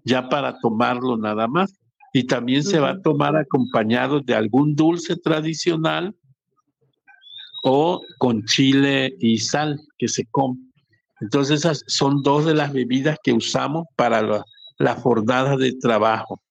ya 0.04 0.28
para 0.28 0.58
tomarlo 0.60 1.16
nada 1.16 1.48
más. 1.48 1.74
Y 2.12 2.24
también 2.24 2.62
se 2.62 2.78
va 2.78 2.90
a 2.90 3.00
tomar 3.00 3.36
acompañado 3.36 4.20
de 4.20 4.34
algún 4.34 4.74
dulce 4.76 5.16
tradicional 5.16 6.14
o 7.64 8.02
con 8.18 8.44
chile 8.44 9.14
y 9.18 9.38
sal 9.38 9.80
que 9.96 10.08
se 10.08 10.26
come. 10.30 10.58
Entonces 11.20 11.60
esas 11.60 11.84
son 11.86 12.22
dos 12.22 12.44
de 12.44 12.54
las 12.54 12.72
bebidas 12.72 13.16
que 13.22 13.32
usamos 13.32 13.86
para 13.96 14.20
la, 14.20 14.44
las 14.78 15.00
jornadas 15.00 15.58
de 15.58 15.72
trabajo. 15.74 16.41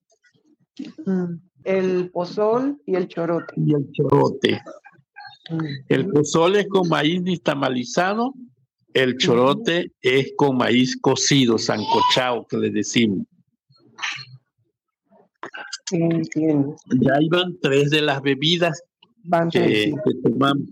Mm, 1.06 1.36
El 1.64 2.10
pozol 2.12 2.82
y 2.86 2.96
el 2.96 3.08
chorote. 3.08 3.54
Y 3.58 3.74
el 3.74 3.92
chorote. 3.92 4.62
Mm, 5.50 5.66
El 5.88 6.08
pozol 6.10 6.56
es 6.56 6.68
con 6.68 6.88
maíz 6.90 7.22
nistamalizado, 7.22 8.34
el 8.94 9.18
chorote 9.18 9.92
es 10.02 10.34
con 10.36 10.58
maíz 10.58 10.98
cocido, 11.00 11.58
sancochado, 11.58 12.46
que 12.48 12.58
le 12.58 12.70
decimos. 12.70 13.26
Ya 15.92 17.14
iban 17.20 17.58
tres 17.62 17.90
de 17.90 18.02
las 18.02 18.22
bebidas 18.22 18.82
Van 19.24 19.50
que, 19.50 19.94
que 20.04 20.14
tomamos. 20.24 20.64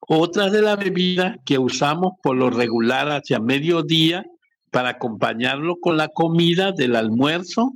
Otras 0.00 0.52
de 0.52 0.62
las 0.62 0.78
bebidas 0.78 1.36
que 1.44 1.58
usamos 1.58 2.12
por 2.22 2.36
lo 2.36 2.50
regular 2.50 3.08
hacia 3.08 3.40
mediodía 3.40 4.24
para 4.70 4.90
acompañarlo 4.90 5.76
con 5.80 5.96
la 5.96 6.08
comida 6.08 6.72
del 6.72 6.96
almuerzo 6.96 7.72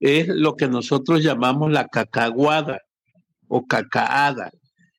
es 0.00 0.28
lo 0.28 0.56
que 0.56 0.68
nosotros 0.68 1.22
llamamos 1.22 1.70
la 1.70 1.86
cacaguada 1.86 2.80
o 3.48 3.66
cacaada. 3.66 4.50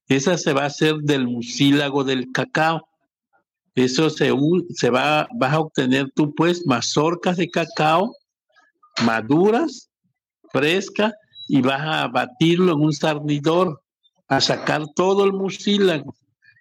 Esa 0.07 0.37
se 0.37 0.53
va 0.53 0.63
a 0.63 0.67
hacer 0.67 0.97
del 0.97 1.27
mucílago 1.27 2.03
del 2.03 2.31
cacao. 2.31 2.87
Eso 3.75 4.09
se, 4.09 4.31
se 4.73 4.89
va, 4.89 5.27
vas 5.37 5.53
a 5.53 5.59
obtener 5.59 6.11
tú 6.13 6.33
pues 6.35 6.65
mazorcas 6.65 7.37
de 7.37 7.49
cacao 7.49 8.11
maduras, 9.03 9.89
frescas, 10.51 11.13
y 11.47 11.61
vas 11.61 11.81
a 11.81 12.07
batirlo 12.07 12.73
en 12.73 12.81
un 12.81 12.93
sarnidor, 12.93 13.81
a 14.27 14.39
sacar 14.39 14.85
todo 14.95 15.25
el 15.25 15.33
mucílago. 15.33 16.15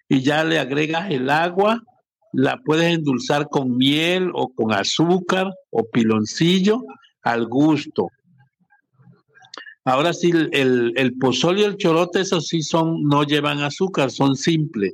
Y 0.09 0.21
ya 0.21 0.43
le 0.43 0.59
agregas 0.59 1.09
el 1.09 1.29
agua, 1.29 1.81
la 2.33 2.57
puedes 2.57 2.93
endulzar 2.93 3.47
con 3.47 3.77
miel 3.77 4.31
o 4.33 4.49
con 4.53 4.73
azúcar 4.73 5.53
o 5.69 5.85
piloncillo 5.89 6.83
al 7.21 7.47
gusto. 7.47 8.09
Ahora 9.83 10.13
sí, 10.13 10.31
el, 10.51 10.93
el, 10.95 11.17
pozol 11.17 11.57
y 11.57 11.63
el 11.63 11.77
chorote, 11.77 12.21
esos 12.21 12.47
sí 12.47 12.61
son, 12.61 13.03
no 13.03 13.23
llevan 13.23 13.61
azúcar, 13.61 14.11
son 14.11 14.35
simples, 14.35 14.93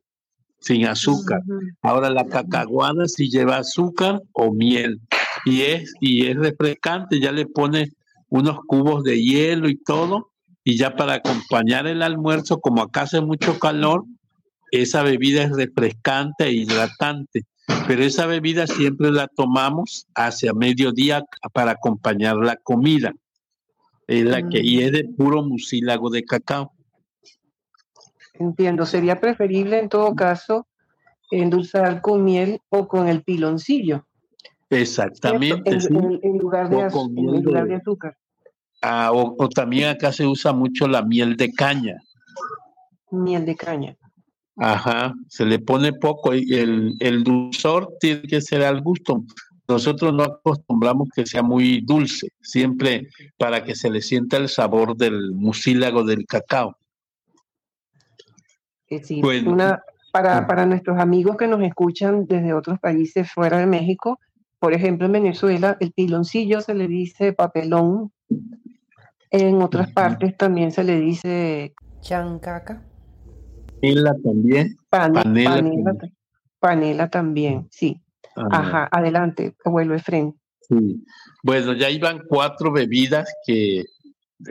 sin 0.62 0.86
azúcar. 0.86 1.41
Ahora 1.82 2.10
la 2.10 2.26
cacahuada 2.26 3.08
sí 3.08 3.30
lleva 3.30 3.58
azúcar 3.58 4.21
o 4.32 4.54
miel 4.54 5.02
y 5.45 5.62
es 5.62 5.93
y 6.00 6.28
es 6.28 6.38
refrescante, 6.38 7.19
ya 7.19 7.32
le 7.32 7.45
pones 7.45 7.89
unos 8.30 8.60
cubos 8.65 9.04
de 9.04 9.21
hielo 9.21 9.69
y 9.69 9.76
todo 9.76 10.32
y 10.63 10.78
ya 10.78 10.95
para 10.95 11.15
acompañar 11.15 11.88
el 11.88 12.02
almuerzo, 12.02 12.60
como 12.60 12.82
acá 12.82 13.04
hace 13.04 13.21
mucho 13.21 13.58
calor, 13.58 14.04
esa 14.71 15.02
bebida 15.02 15.43
es 15.43 15.52
refrescante 15.52 16.45
e 16.45 16.52
hidratante, 16.52 17.45
pero 17.88 18.04
esa 18.04 18.26
bebida 18.26 18.67
siempre 18.67 19.12
la 19.12 19.28
tomamos 19.28 20.08
hacia 20.13 20.54
mediodía 20.54 21.23
para 21.54 21.71
acompañar 21.71 22.36
la 22.36 22.58
comida. 22.58 23.13
Es 24.08 24.24
la 24.24 24.48
que, 24.48 24.62
y 24.63 24.82
es 24.82 24.91
de 24.93 25.04
puro 25.04 25.43
mucílago 25.43 26.10
de 26.10 26.24
cacao. 26.24 26.72
Entiendo. 28.34 28.86
Sería 28.86 29.20
preferible 29.20 29.80
en 29.80 29.89
todo 29.89 30.15
caso 30.15 30.67
endulzar 31.32 32.02
con 32.02 32.24
miel 32.24 32.62
o 32.70 32.88
con 32.88 33.08
el 33.08 33.24
piloncillo. 33.24 34.06
Exactamente. 34.70 35.70
En, 35.70 35.82
sí. 35.82 35.88
en- 35.93 36.20
en 36.24 36.38
lugar, 36.38 36.70
de, 36.70 36.76
O 36.78 36.82
az- 36.84 36.93
con 36.93 37.17
en 37.17 37.43
lugar 37.43 37.67
de- 37.67 37.76
azúcar. 37.76 38.17
Ah, 38.82 39.12
o, 39.12 39.36
o 39.43 39.50
también 39.50 39.89
acá 39.89 40.12
se 40.13 40.26
usa 40.26 40.54
mucho 40.54 40.88
la 40.88 41.02
miel 41.02 41.36
de 41.36 41.52
caña. 41.52 41.98
Miel 43.12 43.46
de 43.46 43.56
caña. 43.56 43.98
Ajá, 44.56 45.13
se 45.28 45.46
le 45.46 45.60
pone 45.60 45.93
poco 45.93 46.34
y 46.34 46.54
el, 46.54 46.96
el 47.00 47.24
dulzor 47.24 47.96
tiene 48.00 48.22
que 48.24 48.39
ser 48.41 48.63
al 48.63 48.82
gusto. 48.82 49.24
Nosotros 49.67 50.13
no 50.13 50.23
acostumbramos 50.23 51.10
que 51.13 51.25
sea 51.25 51.43
muy 51.43 51.82
dulce, 51.82 52.30
siempre 52.41 53.10
para 53.38 53.63
que 53.63 53.75
se 53.75 53.89
le 53.89 54.01
sienta 54.01 54.38
el 54.38 54.47
sabor 54.47 54.95
del 54.95 55.34
mucílago 55.34 56.03
del 56.03 56.25
cacao. 56.25 56.77
Bueno. 59.21 59.51
una, 59.51 59.84
para, 60.13 60.47
para 60.47 60.65
nuestros 60.65 60.97
amigos 60.99 61.36
que 61.36 61.47
nos 61.47 61.62
escuchan 61.62 62.25
desde 62.25 62.53
otros 62.53 62.80
países 62.80 63.30
fuera 63.32 63.58
de 63.58 63.65
México, 63.65 64.19
por 64.60 64.73
ejemplo, 64.73 65.06
en 65.06 65.12
Venezuela, 65.12 65.77
el 65.80 65.91
piloncillo 65.91 66.62
se 66.62 66.73
le 66.73 66.88
dice 66.88 67.34
papelón. 67.34 68.12
En 69.30 69.62
otras 69.62 69.91
partes 69.91 70.38
también 70.38 70.71
se 70.71 70.84
le 70.86 70.99
dice 70.99 71.73
chancaca. 71.99 72.82
Panela 73.82 74.15
también. 74.23 74.75
Pane- 74.89 75.13
Panela 75.13 75.51
panela, 75.51 75.93
panela 76.60 77.10
también, 77.10 77.67
sí. 77.69 78.01
Ah, 78.38 78.60
Ajá, 78.60 78.89
adelante, 78.91 79.56
abuelo 79.65 79.95
Efren. 79.95 80.34
sí. 80.62 81.04
Bueno, 81.43 81.73
ya 81.73 81.89
iban 81.89 82.21
cuatro 82.28 82.71
bebidas 82.71 83.28
que 83.45 83.84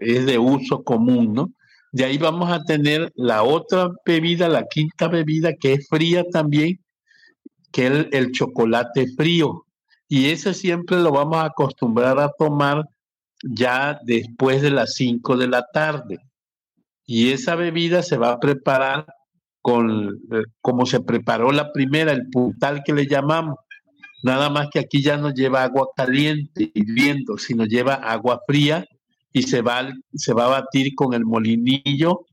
es 0.00 0.26
de 0.26 0.38
uso 0.38 0.82
común, 0.82 1.32
¿no? 1.34 1.52
De 1.92 2.04
ahí 2.04 2.18
vamos 2.18 2.50
a 2.50 2.62
tener 2.64 3.12
la 3.14 3.42
otra 3.42 3.90
bebida, 4.04 4.48
la 4.48 4.66
quinta 4.66 5.08
bebida, 5.08 5.54
que 5.54 5.74
es 5.74 5.88
fría 5.88 6.24
también, 6.30 6.80
que 7.72 7.86
es 7.86 7.92
el, 7.92 8.08
el 8.12 8.32
chocolate 8.32 9.06
frío. 9.16 9.64
Y 10.08 10.30
ese 10.30 10.52
siempre 10.54 10.98
lo 10.98 11.12
vamos 11.12 11.36
a 11.38 11.46
acostumbrar 11.46 12.18
a 12.18 12.30
tomar 12.38 12.84
ya 13.42 13.98
después 14.04 14.62
de 14.62 14.70
las 14.70 14.94
5 14.94 15.36
de 15.36 15.48
la 15.48 15.66
tarde. 15.72 16.18
Y 17.06 17.30
esa 17.32 17.54
bebida 17.54 18.02
se 18.02 18.16
va 18.16 18.32
a 18.32 18.40
preparar 18.40 19.06
con 19.62 20.20
eh, 20.32 20.42
como 20.60 20.86
se 20.86 21.00
preparó 21.00 21.50
la 21.52 21.72
primera, 21.72 22.12
el 22.12 22.28
puntal 22.30 22.82
que 22.84 22.92
le 22.92 23.06
llamamos. 23.06 23.56
Nada 24.26 24.50
más 24.50 24.66
que 24.72 24.80
aquí 24.80 25.00
ya 25.04 25.16
no 25.16 25.30
lleva 25.30 25.62
agua 25.62 25.86
caliente 25.94 26.72
hirviendo, 26.74 27.38
sino 27.38 27.64
lleva 27.64 27.94
agua 27.94 28.40
fría 28.44 28.84
y 29.32 29.44
se 29.44 29.62
va, 29.62 29.88
se 30.14 30.32
va 30.32 30.46
a 30.46 30.60
batir 30.60 30.96
con 30.96 31.14
el 31.14 31.24
molinillo 31.24 32.26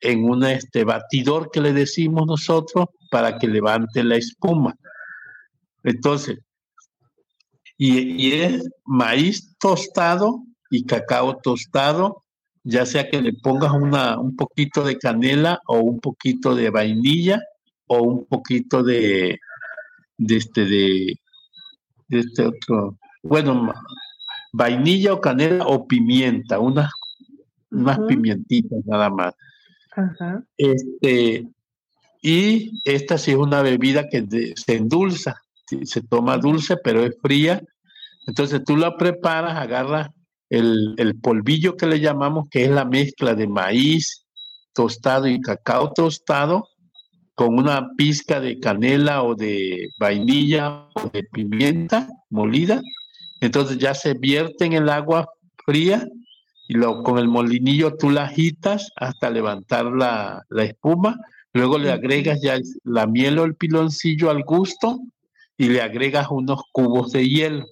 en 0.00 0.24
un 0.24 0.42
este, 0.44 0.84
batidor 0.84 1.50
que 1.50 1.60
le 1.60 1.74
decimos 1.74 2.26
nosotros 2.26 2.86
para 3.10 3.36
que 3.36 3.46
levante 3.46 4.02
la 4.02 4.16
espuma. 4.16 4.74
Entonces, 5.82 6.38
y, 7.76 8.26
y 8.26 8.32
es 8.40 8.66
maíz 8.86 9.54
tostado 9.58 10.44
y 10.70 10.86
cacao 10.86 11.36
tostado, 11.42 12.24
ya 12.62 12.86
sea 12.86 13.10
que 13.10 13.20
le 13.20 13.34
pongas 13.34 13.72
una, 13.72 14.18
un 14.18 14.34
poquito 14.34 14.82
de 14.82 14.96
canela 14.96 15.60
o 15.66 15.80
un 15.80 16.00
poquito 16.00 16.54
de 16.54 16.70
vainilla 16.70 17.38
o 17.86 18.00
un 18.00 18.24
poquito 18.24 18.82
de, 18.82 19.38
este 20.26 20.64
de 20.64 21.18
este 22.08 22.46
otro, 22.46 22.98
bueno, 23.22 23.72
vainilla 24.52 25.14
o 25.14 25.20
canela 25.20 25.66
o 25.66 25.86
pimienta, 25.86 26.58
unas, 26.58 26.90
unas 27.70 27.98
pimientitas 28.00 28.84
nada 28.84 29.10
más. 29.10 29.34
Ajá. 29.92 30.42
Este, 30.56 31.46
y 32.22 32.80
esta 32.84 33.18
sí 33.18 33.32
es 33.32 33.36
una 33.36 33.62
bebida 33.62 34.08
que 34.08 34.26
se 34.56 34.76
endulza, 34.76 35.40
se 35.84 36.00
toma 36.02 36.38
dulce, 36.38 36.76
pero 36.76 37.04
es 37.04 37.14
fría. 37.20 37.62
Entonces 38.26 38.62
tú 38.64 38.76
la 38.76 38.96
preparas, 38.96 39.56
agarras 39.56 40.08
el, 40.48 40.94
el 40.98 41.20
polvillo 41.20 41.76
que 41.76 41.86
le 41.86 42.00
llamamos, 42.00 42.48
que 42.48 42.64
es 42.64 42.70
la 42.70 42.84
mezcla 42.84 43.34
de 43.34 43.46
maíz 43.46 44.24
tostado 44.74 45.26
y 45.26 45.40
cacao 45.40 45.92
tostado, 45.92 46.68
con 47.34 47.58
una 47.58 47.90
pizca 47.96 48.40
de 48.40 48.60
canela 48.60 49.22
o 49.22 49.34
de 49.34 49.88
vainilla 49.98 50.88
o 50.94 51.10
de 51.12 51.24
pimienta 51.24 52.08
molida. 52.30 52.80
Entonces 53.40 53.78
ya 53.78 53.94
se 53.94 54.14
vierte 54.14 54.64
en 54.64 54.72
el 54.74 54.88
agua 54.88 55.28
fría 55.66 56.06
y 56.68 56.74
lo, 56.74 57.02
con 57.02 57.18
el 57.18 57.28
molinillo 57.28 57.96
tú 57.96 58.10
la 58.10 58.24
agitas 58.24 58.90
hasta 58.96 59.30
levantar 59.30 59.86
la, 59.86 60.42
la 60.48 60.64
espuma. 60.64 61.18
Luego 61.52 61.78
le 61.78 61.92
agregas 61.92 62.40
ya 62.42 62.58
la 62.84 63.06
miel 63.06 63.38
o 63.38 63.44
el 63.44 63.54
piloncillo 63.54 64.30
al 64.30 64.44
gusto 64.44 65.00
y 65.56 65.68
le 65.68 65.82
agregas 65.82 66.28
unos 66.30 66.62
cubos 66.72 67.12
de 67.12 67.28
hielo 67.28 67.66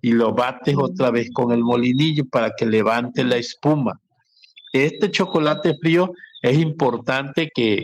y 0.00 0.12
lo 0.12 0.32
bates 0.32 0.76
otra 0.78 1.10
vez 1.10 1.30
con 1.32 1.52
el 1.52 1.62
molinillo 1.64 2.24
para 2.26 2.52
que 2.56 2.66
levante 2.66 3.24
la 3.24 3.36
espuma. 3.36 4.00
Este 4.72 5.10
chocolate 5.10 5.74
frío 5.80 6.12
es 6.42 6.58
importante 6.58 7.50
que 7.54 7.82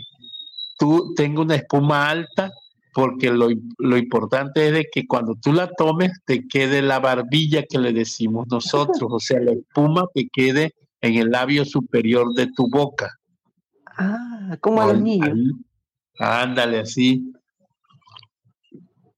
tú 0.77 1.13
tengas 1.15 1.45
una 1.45 1.55
espuma 1.55 2.09
alta 2.09 2.51
porque 2.93 3.31
lo, 3.31 3.49
lo, 3.79 3.97
importante 3.97 4.67
es 4.67 4.73
de 4.73 4.85
que 4.91 5.07
cuando 5.07 5.35
tú 5.35 5.51
la 5.51 5.67
tomes 5.71 6.11
te 6.25 6.47
quede 6.47 6.81
la 6.81 6.99
barbilla 6.99 7.63
que 7.63 7.79
le 7.79 7.91
decimos 7.91 8.47
nosotros, 8.49 9.09
o 9.09 9.19
sea, 9.19 9.39
la 9.39 9.53
espuma 9.53 10.05
que 10.13 10.27
quede 10.31 10.73
en 11.01 11.15
el 11.15 11.31
labio 11.31 11.65
superior 11.65 12.33
de 12.35 12.47
tu 12.55 12.69
boca. 12.69 13.17
Ah, 13.97 14.57
como 14.61 14.81
a 14.81 14.93
los 14.93 15.01
niños. 15.01 15.37
Ándale, 16.19 16.79
así. 16.79 17.33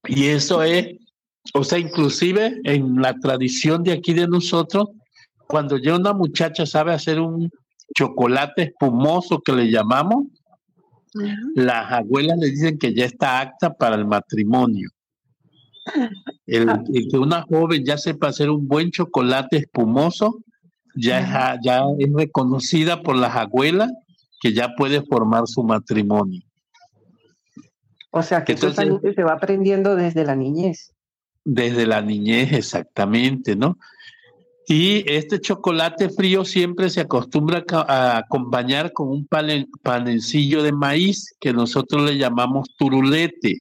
Y 0.08 0.26
eso 0.26 0.62
es, 0.62 0.96
o 1.54 1.64
sea, 1.64 1.78
inclusive 1.78 2.60
en 2.64 3.00
la 3.00 3.14
tradición 3.14 3.82
de 3.82 3.92
aquí 3.92 4.14
de 4.14 4.26
nosotros, 4.26 4.88
cuando 5.46 5.78
ya 5.78 5.96
una 5.96 6.12
muchacha 6.12 6.66
sabe 6.66 6.92
hacer 6.92 7.20
un 7.20 7.50
chocolate 7.94 8.62
espumoso 8.62 9.40
que 9.40 9.52
le 9.52 9.70
llamamos, 9.70 10.26
las 11.54 11.92
abuelas 11.92 12.38
le 12.38 12.50
dicen 12.50 12.78
que 12.78 12.94
ya 12.94 13.04
está 13.04 13.40
apta 13.40 13.72
para 13.74 13.96
el 13.96 14.06
matrimonio. 14.06 14.90
El, 16.46 16.68
que 17.10 17.18
una 17.18 17.42
joven 17.42 17.84
ya 17.84 17.96
sepa 17.96 18.28
hacer 18.28 18.50
un 18.50 18.66
buen 18.66 18.90
chocolate 18.90 19.58
espumoso, 19.58 20.42
ya, 20.94 21.20
es, 21.20 21.60
ya 21.62 21.82
es 21.98 22.12
reconocida 22.12 23.02
por 23.02 23.16
las 23.16 23.36
abuelas 23.36 23.90
que 24.40 24.52
ya 24.52 24.74
puede 24.76 25.02
formar 25.02 25.46
su 25.46 25.62
matrimonio. 25.62 26.42
O 28.10 28.22
sea, 28.22 28.44
que 28.44 28.52
Entonces, 28.52 29.14
se 29.14 29.22
va 29.22 29.34
aprendiendo 29.34 29.94
desde 29.94 30.24
la 30.24 30.34
niñez. 30.34 30.92
Desde 31.44 31.86
la 31.86 32.00
niñez, 32.00 32.52
exactamente, 32.52 33.54
¿no? 33.54 33.78
Y 34.68 35.08
este 35.08 35.40
chocolate 35.40 36.10
frío 36.10 36.44
siempre 36.44 36.90
se 36.90 37.00
acostumbra 37.00 37.64
a 37.70 38.18
acompañar 38.18 38.92
con 38.92 39.08
un 39.10 39.28
panecillo 39.82 40.64
de 40.64 40.72
maíz 40.72 41.32
que 41.38 41.52
nosotros 41.52 42.02
le 42.02 42.18
llamamos 42.18 42.74
turulete, 42.76 43.60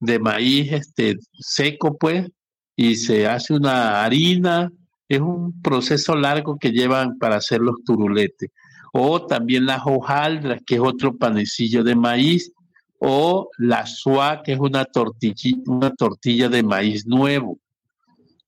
de 0.00 0.18
maíz 0.18 0.72
este, 0.72 1.16
seco, 1.38 1.96
pues, 1.96 2.28
y 2.74 2.96
se 2.96 3.28
hace 3.28 3.54
una 3.54 4.02
harina. 4.02 4.72
Es 5.08 5.20
un 5.20 5.62
proceso 5.62 6.16
largo 6.16 6.58
que 6.58 6.72
llevan 6.72 7.16
para 7.18 7.36
hacer 7.36 7.60
los 7.60 7.76
turuletes. 7.84 8.50
O 8.92 9.24
también 9.24 9.64
las 9.64 9.82
hojaldras, 9.84 10.60
que 10.66 10.74
es 10.74 10.80
otro 10.80 11.16
panecillo 11.16 11.84
de 11.84 11.94
maíz. 11.94 12.50
O 12.98 13.48
la 13.58 13.86
suá, 13.86 14.42
que 14.42 14.54
es 14.54 14.58
una 14.58 14.84
una 15.66 15.90
tortilla 15.94 16.48
de 16.48 16.62
maíz 16.64 17.06
nuevo 17.06 17.60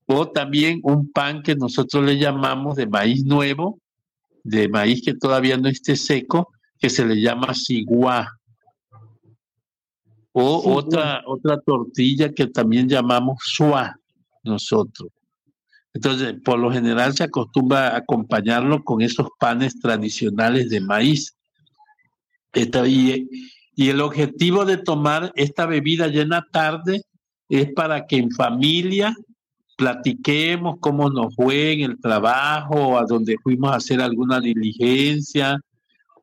o 0.06 0.28
también 0.28 0.80
un 0.84 1.10
pan 1.10 1.42
que 1.42 1.56
nosotros 1.56 2.04
le 2.04 2.18
llamamos 2.18 2.76
de 2.76 2.86
maíz 2.86 3.24
nuevo, 3.24 3.80
de 4.44 4.68
maíz 4.68 5.02
que 5.04 5.14
todavía 5.14 5.56
no 5.56 5.68
esté 5.68 5.96
seco, 5.96 6.52
que 6.78 6.88
se 6.88 7.04
le 7.04 7.20
llama 7.20 7.52
ciguá. 7.54 8.38
O 10.32 10.74
otra, 10.74 11.22
otra 11.26 11.58
tortilla 11.60 12.32
que 12.32 12.46
también 12.46 12.88
llamamos 12.88 13.38
suá 13.42 13.98
nosotros. 14.44 15.10
Entonces, 15.92 16.34
por 16.44 16.58
lo 16.58 16.70
general 16.70 17.14
se 17.14 17.24
acostumbra 17.24 17.88
a 17.88 17.96
acompañarlo 17.96 18.84
con 18.84 19.00
esos 19.00 19.28
panes 19.40 19.80
tradicionales 19.80 20.68
de 20.68 20.80
maíz. 20.82 21.34
y, 22.54 23.28
y 23.74 23.88
el 23.88 24.00
objetivo 24.00 24.64
de 24.66 24.76
tomar 24.76 25.32
esta 25.34 25.66
bebida 25.66 26.06
ya 26.08 26.22
en 26.22 26.28
la 26.28 26.46
tarde 26.52 27.02
es 27.48 27.72
para 27.72 28.06
que 28.06 28.18
en 28.18 28.30
familia 28.30 29.16
platiquemos 29.76 30.76
cómo 30.80 31.10
nos 31.10 31.34
fue 31.34 31.72
en 31.72 31.80
el 31.82 32.00
trabajo, 32.00 32.98
a 32.98 33.04
donde 33.04 33.36
fuimos 33.42 33.70
a 33.70 33.76
hacer 33.76 34.00
alguna 34.00 34.40
diligencia, 34.40 35.60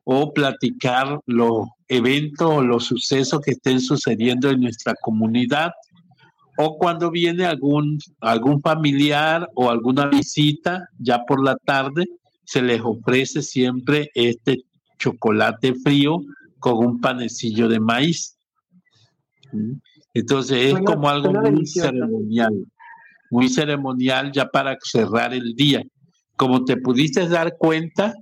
o 0.02 0.34
platicar 0.34 1.20
los 1.26 1.68
eventos 1.88 2.50
o 2.50 2.62
los 2.62 2.84
sucesos 2.84 3.40
que 3.40 3.52
estén 3.52 3.80
sucediendo 3.80 4.50
en 4.50 4.60
nuestra 4.60 4.94
comunidad, 5.00 5.70
o 6.58 6.76
cuando 6.76 7.10
viene 7.10 7.46
algún, 7.46 7.98
algún 8.20 8.60
familiar 8.60 9.48
o 9.54 9.70
alguna 9.70 10.06
visita, 10.06 10.88
ya 10.98 11.24
por 11.24 11.42
la 11.42 11.56
tarde, 11.56 12.04
se 12.44 12.60
les 12.60 12.80
ofrece 12.82 13.40
siempre 13.42 14.10
este 14.14 14.64
chocolate 14.98 15.74
frío 15.74 16.20
con 16.58 16.84
un 16.84 17.00
panecillo 17.00 17.68
de 17.68 17.80
maíz. 17.80 18.36
¿Mm? 19.52 19.72
Entonces 20.12 20.74
es 20.74 20.80
como 20.82 21.08
algo 21.08 21.32
muy 21.32 21.66
ceremonial 21.66 22.66
muy 23.34 23.48
ceremonial 23.48 24.30
ya 24.30 24.46
para 24.46 24.78
cerrar 24.80 25.34
el 25.34 25.54
día. 25.56 25.82
Como 26.36 26.64
te 26.64 26.76
pudiste 26.76 27.28
dar 27.28 27.56
cuenta, 27.58 28.14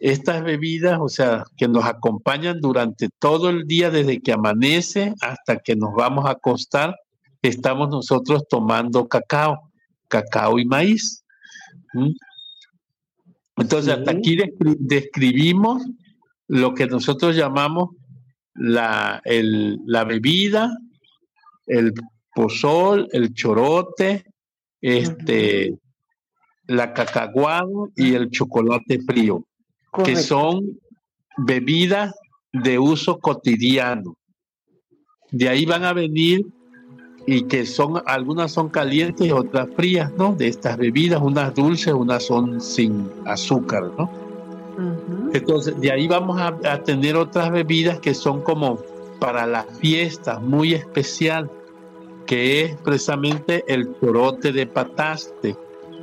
estas 0.00 0.44
bebidas, 0.44 0.98
o 1.00 1.08
sea, 1.08 1.44
que 1.56 1.66
nos 1.66 1.86
acompañan 1.86 2.60
durante 2.60 3.08
todo 3.18 3.48
el 3.48 3.66
día, 3.66 3.90
desde 3.90 4.20
que 4.20 4.32
amanece 4.32 5.14
hasta 5.22 5.56
que 5.56 5.76
nos 5.76 5.94
vamos 5.94 6.26
a 6.26 6.32
acostar, 6.32 6.94
estamos 7.40 7.88
nosotros 7.88 8.42
tomando 8.50 9.08
cacao, 9.08 9.72
cacao 10.08 10.58
y 10.58 10.66
maíz. 10.66 11.24
Entonces, 13.56 13.94
hasta 13.94 14.10
aquí 14.10 14.36
describimos 14.78 15.82
lo 16.48 16.74
que 16.74 16.86
nosotros 16.86 17.34
llamamos 17.34 17.96
la, 18.54 19.22
la 19.24 20.04
bebida, 20.04 20.76
el 21.66 21.94
pozol, 22.34 23.08
el 23.12 23.32
chorote, 23.32 24.33
este, 24.84 25.78
la 26.66 26.92
cacaguado 26.92 27.88
y 27.96 28.12
el 28.12 28.30
chocolate 28.30 29.00
frío, 29.00 29.42
que 30.04 30.14
son 30.14 30.78
bebidas 31.38 32.14
de 32.52 32.78
uso 32.78 33.18
cotidiano. 33.18 34.14
De 35.30 35.48
ahí 35.48 35.64
van 35.64 35.84
a 35.84 35.94
venir 35.94 36.44
y 37.26 37.44
que 37.44 37.64
son, 37.64 38.02
algunas 38.04 38.52
son 38.52 38.68
calientes 38.68 39.26
y 39.26 39.30
otras 39.30 39.68
frías, 39.74 40.12
¿no? 40.18 40.34
De 40.34 40.48
estas 40.48 40.76
bebidas, 40.76 41.22
unas 41.22 41.54
dulces, 41.54 41.94
unas 41.94 42.26
son 42.26 42.60
sin 42.60 43.08
azúcar, 43.24 43.90
¿no? 43.96 44.10
Entonces, 45.32 45.80
de 45.80 45.92
ahí 45.92 46.06
vamos 46.06 46.38
a, 46.38 46.48
a, 46.64 46.82
tener 46.82 47.16
otras 47.16 47.50
bebidas 47.50 48.00
que 48.00 48.12
son 48.12 48.42
como 48.42 48.78
para 49.18 49.46
las 49.46 49.64
fiestas, 49.78 50.42
muy 50.42 50.74
especial 50.74 51.50
que 52.26 52.64
es 52.64 52.76
precisamente 52.76 53.64
el 53.66 53.88
chorote 54.00 54.52
de 54.52 54.66
pataste 54.66 55.56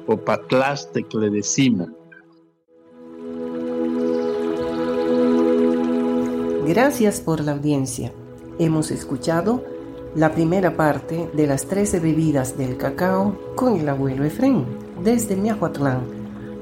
o 0.07 0.17
patlaste 0.17 1.03
que 1.03 1.17
le 1.17 1.29
decimos. 1.29 1.89
Gracias 6.67 7.19
por 7.19 7.41
la 7.41 7.53
audiencia. 7.53 8.13
Hemos 8.59 8.91
escuchado 8.91 9.63
la 10.15 10.33
primera 10.33 10.75
parte 10.75 11.29
de 11.33 11.47
las 11.47 11.65
13 11.67 11.99
bebidas 11.99 12.57
del 12.57 12.77
cacao 12.77 13.37
con 13.55 13.79
el 13.79 13.89
abuelo 13.89 14.23
Efren 14.23 14.65
desde 15.03 15.35
Miahuatlán, 15.35 16.01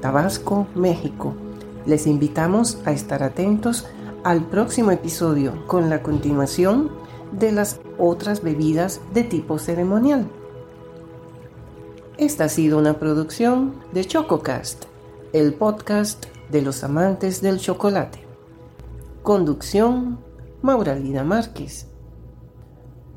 Tabasco, 0.00 0.66
México. 0.74 1.34
Les 1.86 2.06
invitamos 2.06 2.78
a 2.84 2.92
estar 2.92 3.22
atentos 3.22 3.86
al 4.24 4.44
próximo 4.46 4.90
episodio 4.90 5.66
con 5.66 5.90
la 5.90 6.02
continuación 6.02 6.90
de 7.32 7.52
las 7.52 7.80
otras 7.98 8.42
bebidas 8.42 9.00
de 9.12 9.24
tipo 9.24 9.58
ceremonial. 9.58 10.28
Esta 12.18 12.44
ha 12.44 12.48
sido 12.48 12.78
una 12.78 12.98
producción 12.98 13.74
de 13.92 14.04
ChocoCast, 14.04 14.84
el 15.32 15.54
podcast 15.54 16.26
de 16.50 16.62
los 16.62 16.84
amantes 16.84 17.40
del 17.40 17.58
chocolate. 17.58 18.20
Conducción, 19.22 20.18
Mauralina 20.60 21.24
Márquez. 21.24 21.86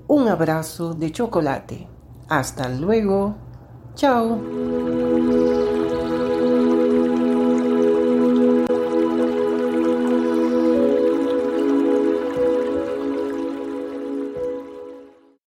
Un 0.08 0.28
abrazo 0.28 0.94
de 0.94 1.12
chocolate. 1.12 1.88
Hasta 2.30 2.70
luego. 2.70 3.36
Chao. 3.96 5.03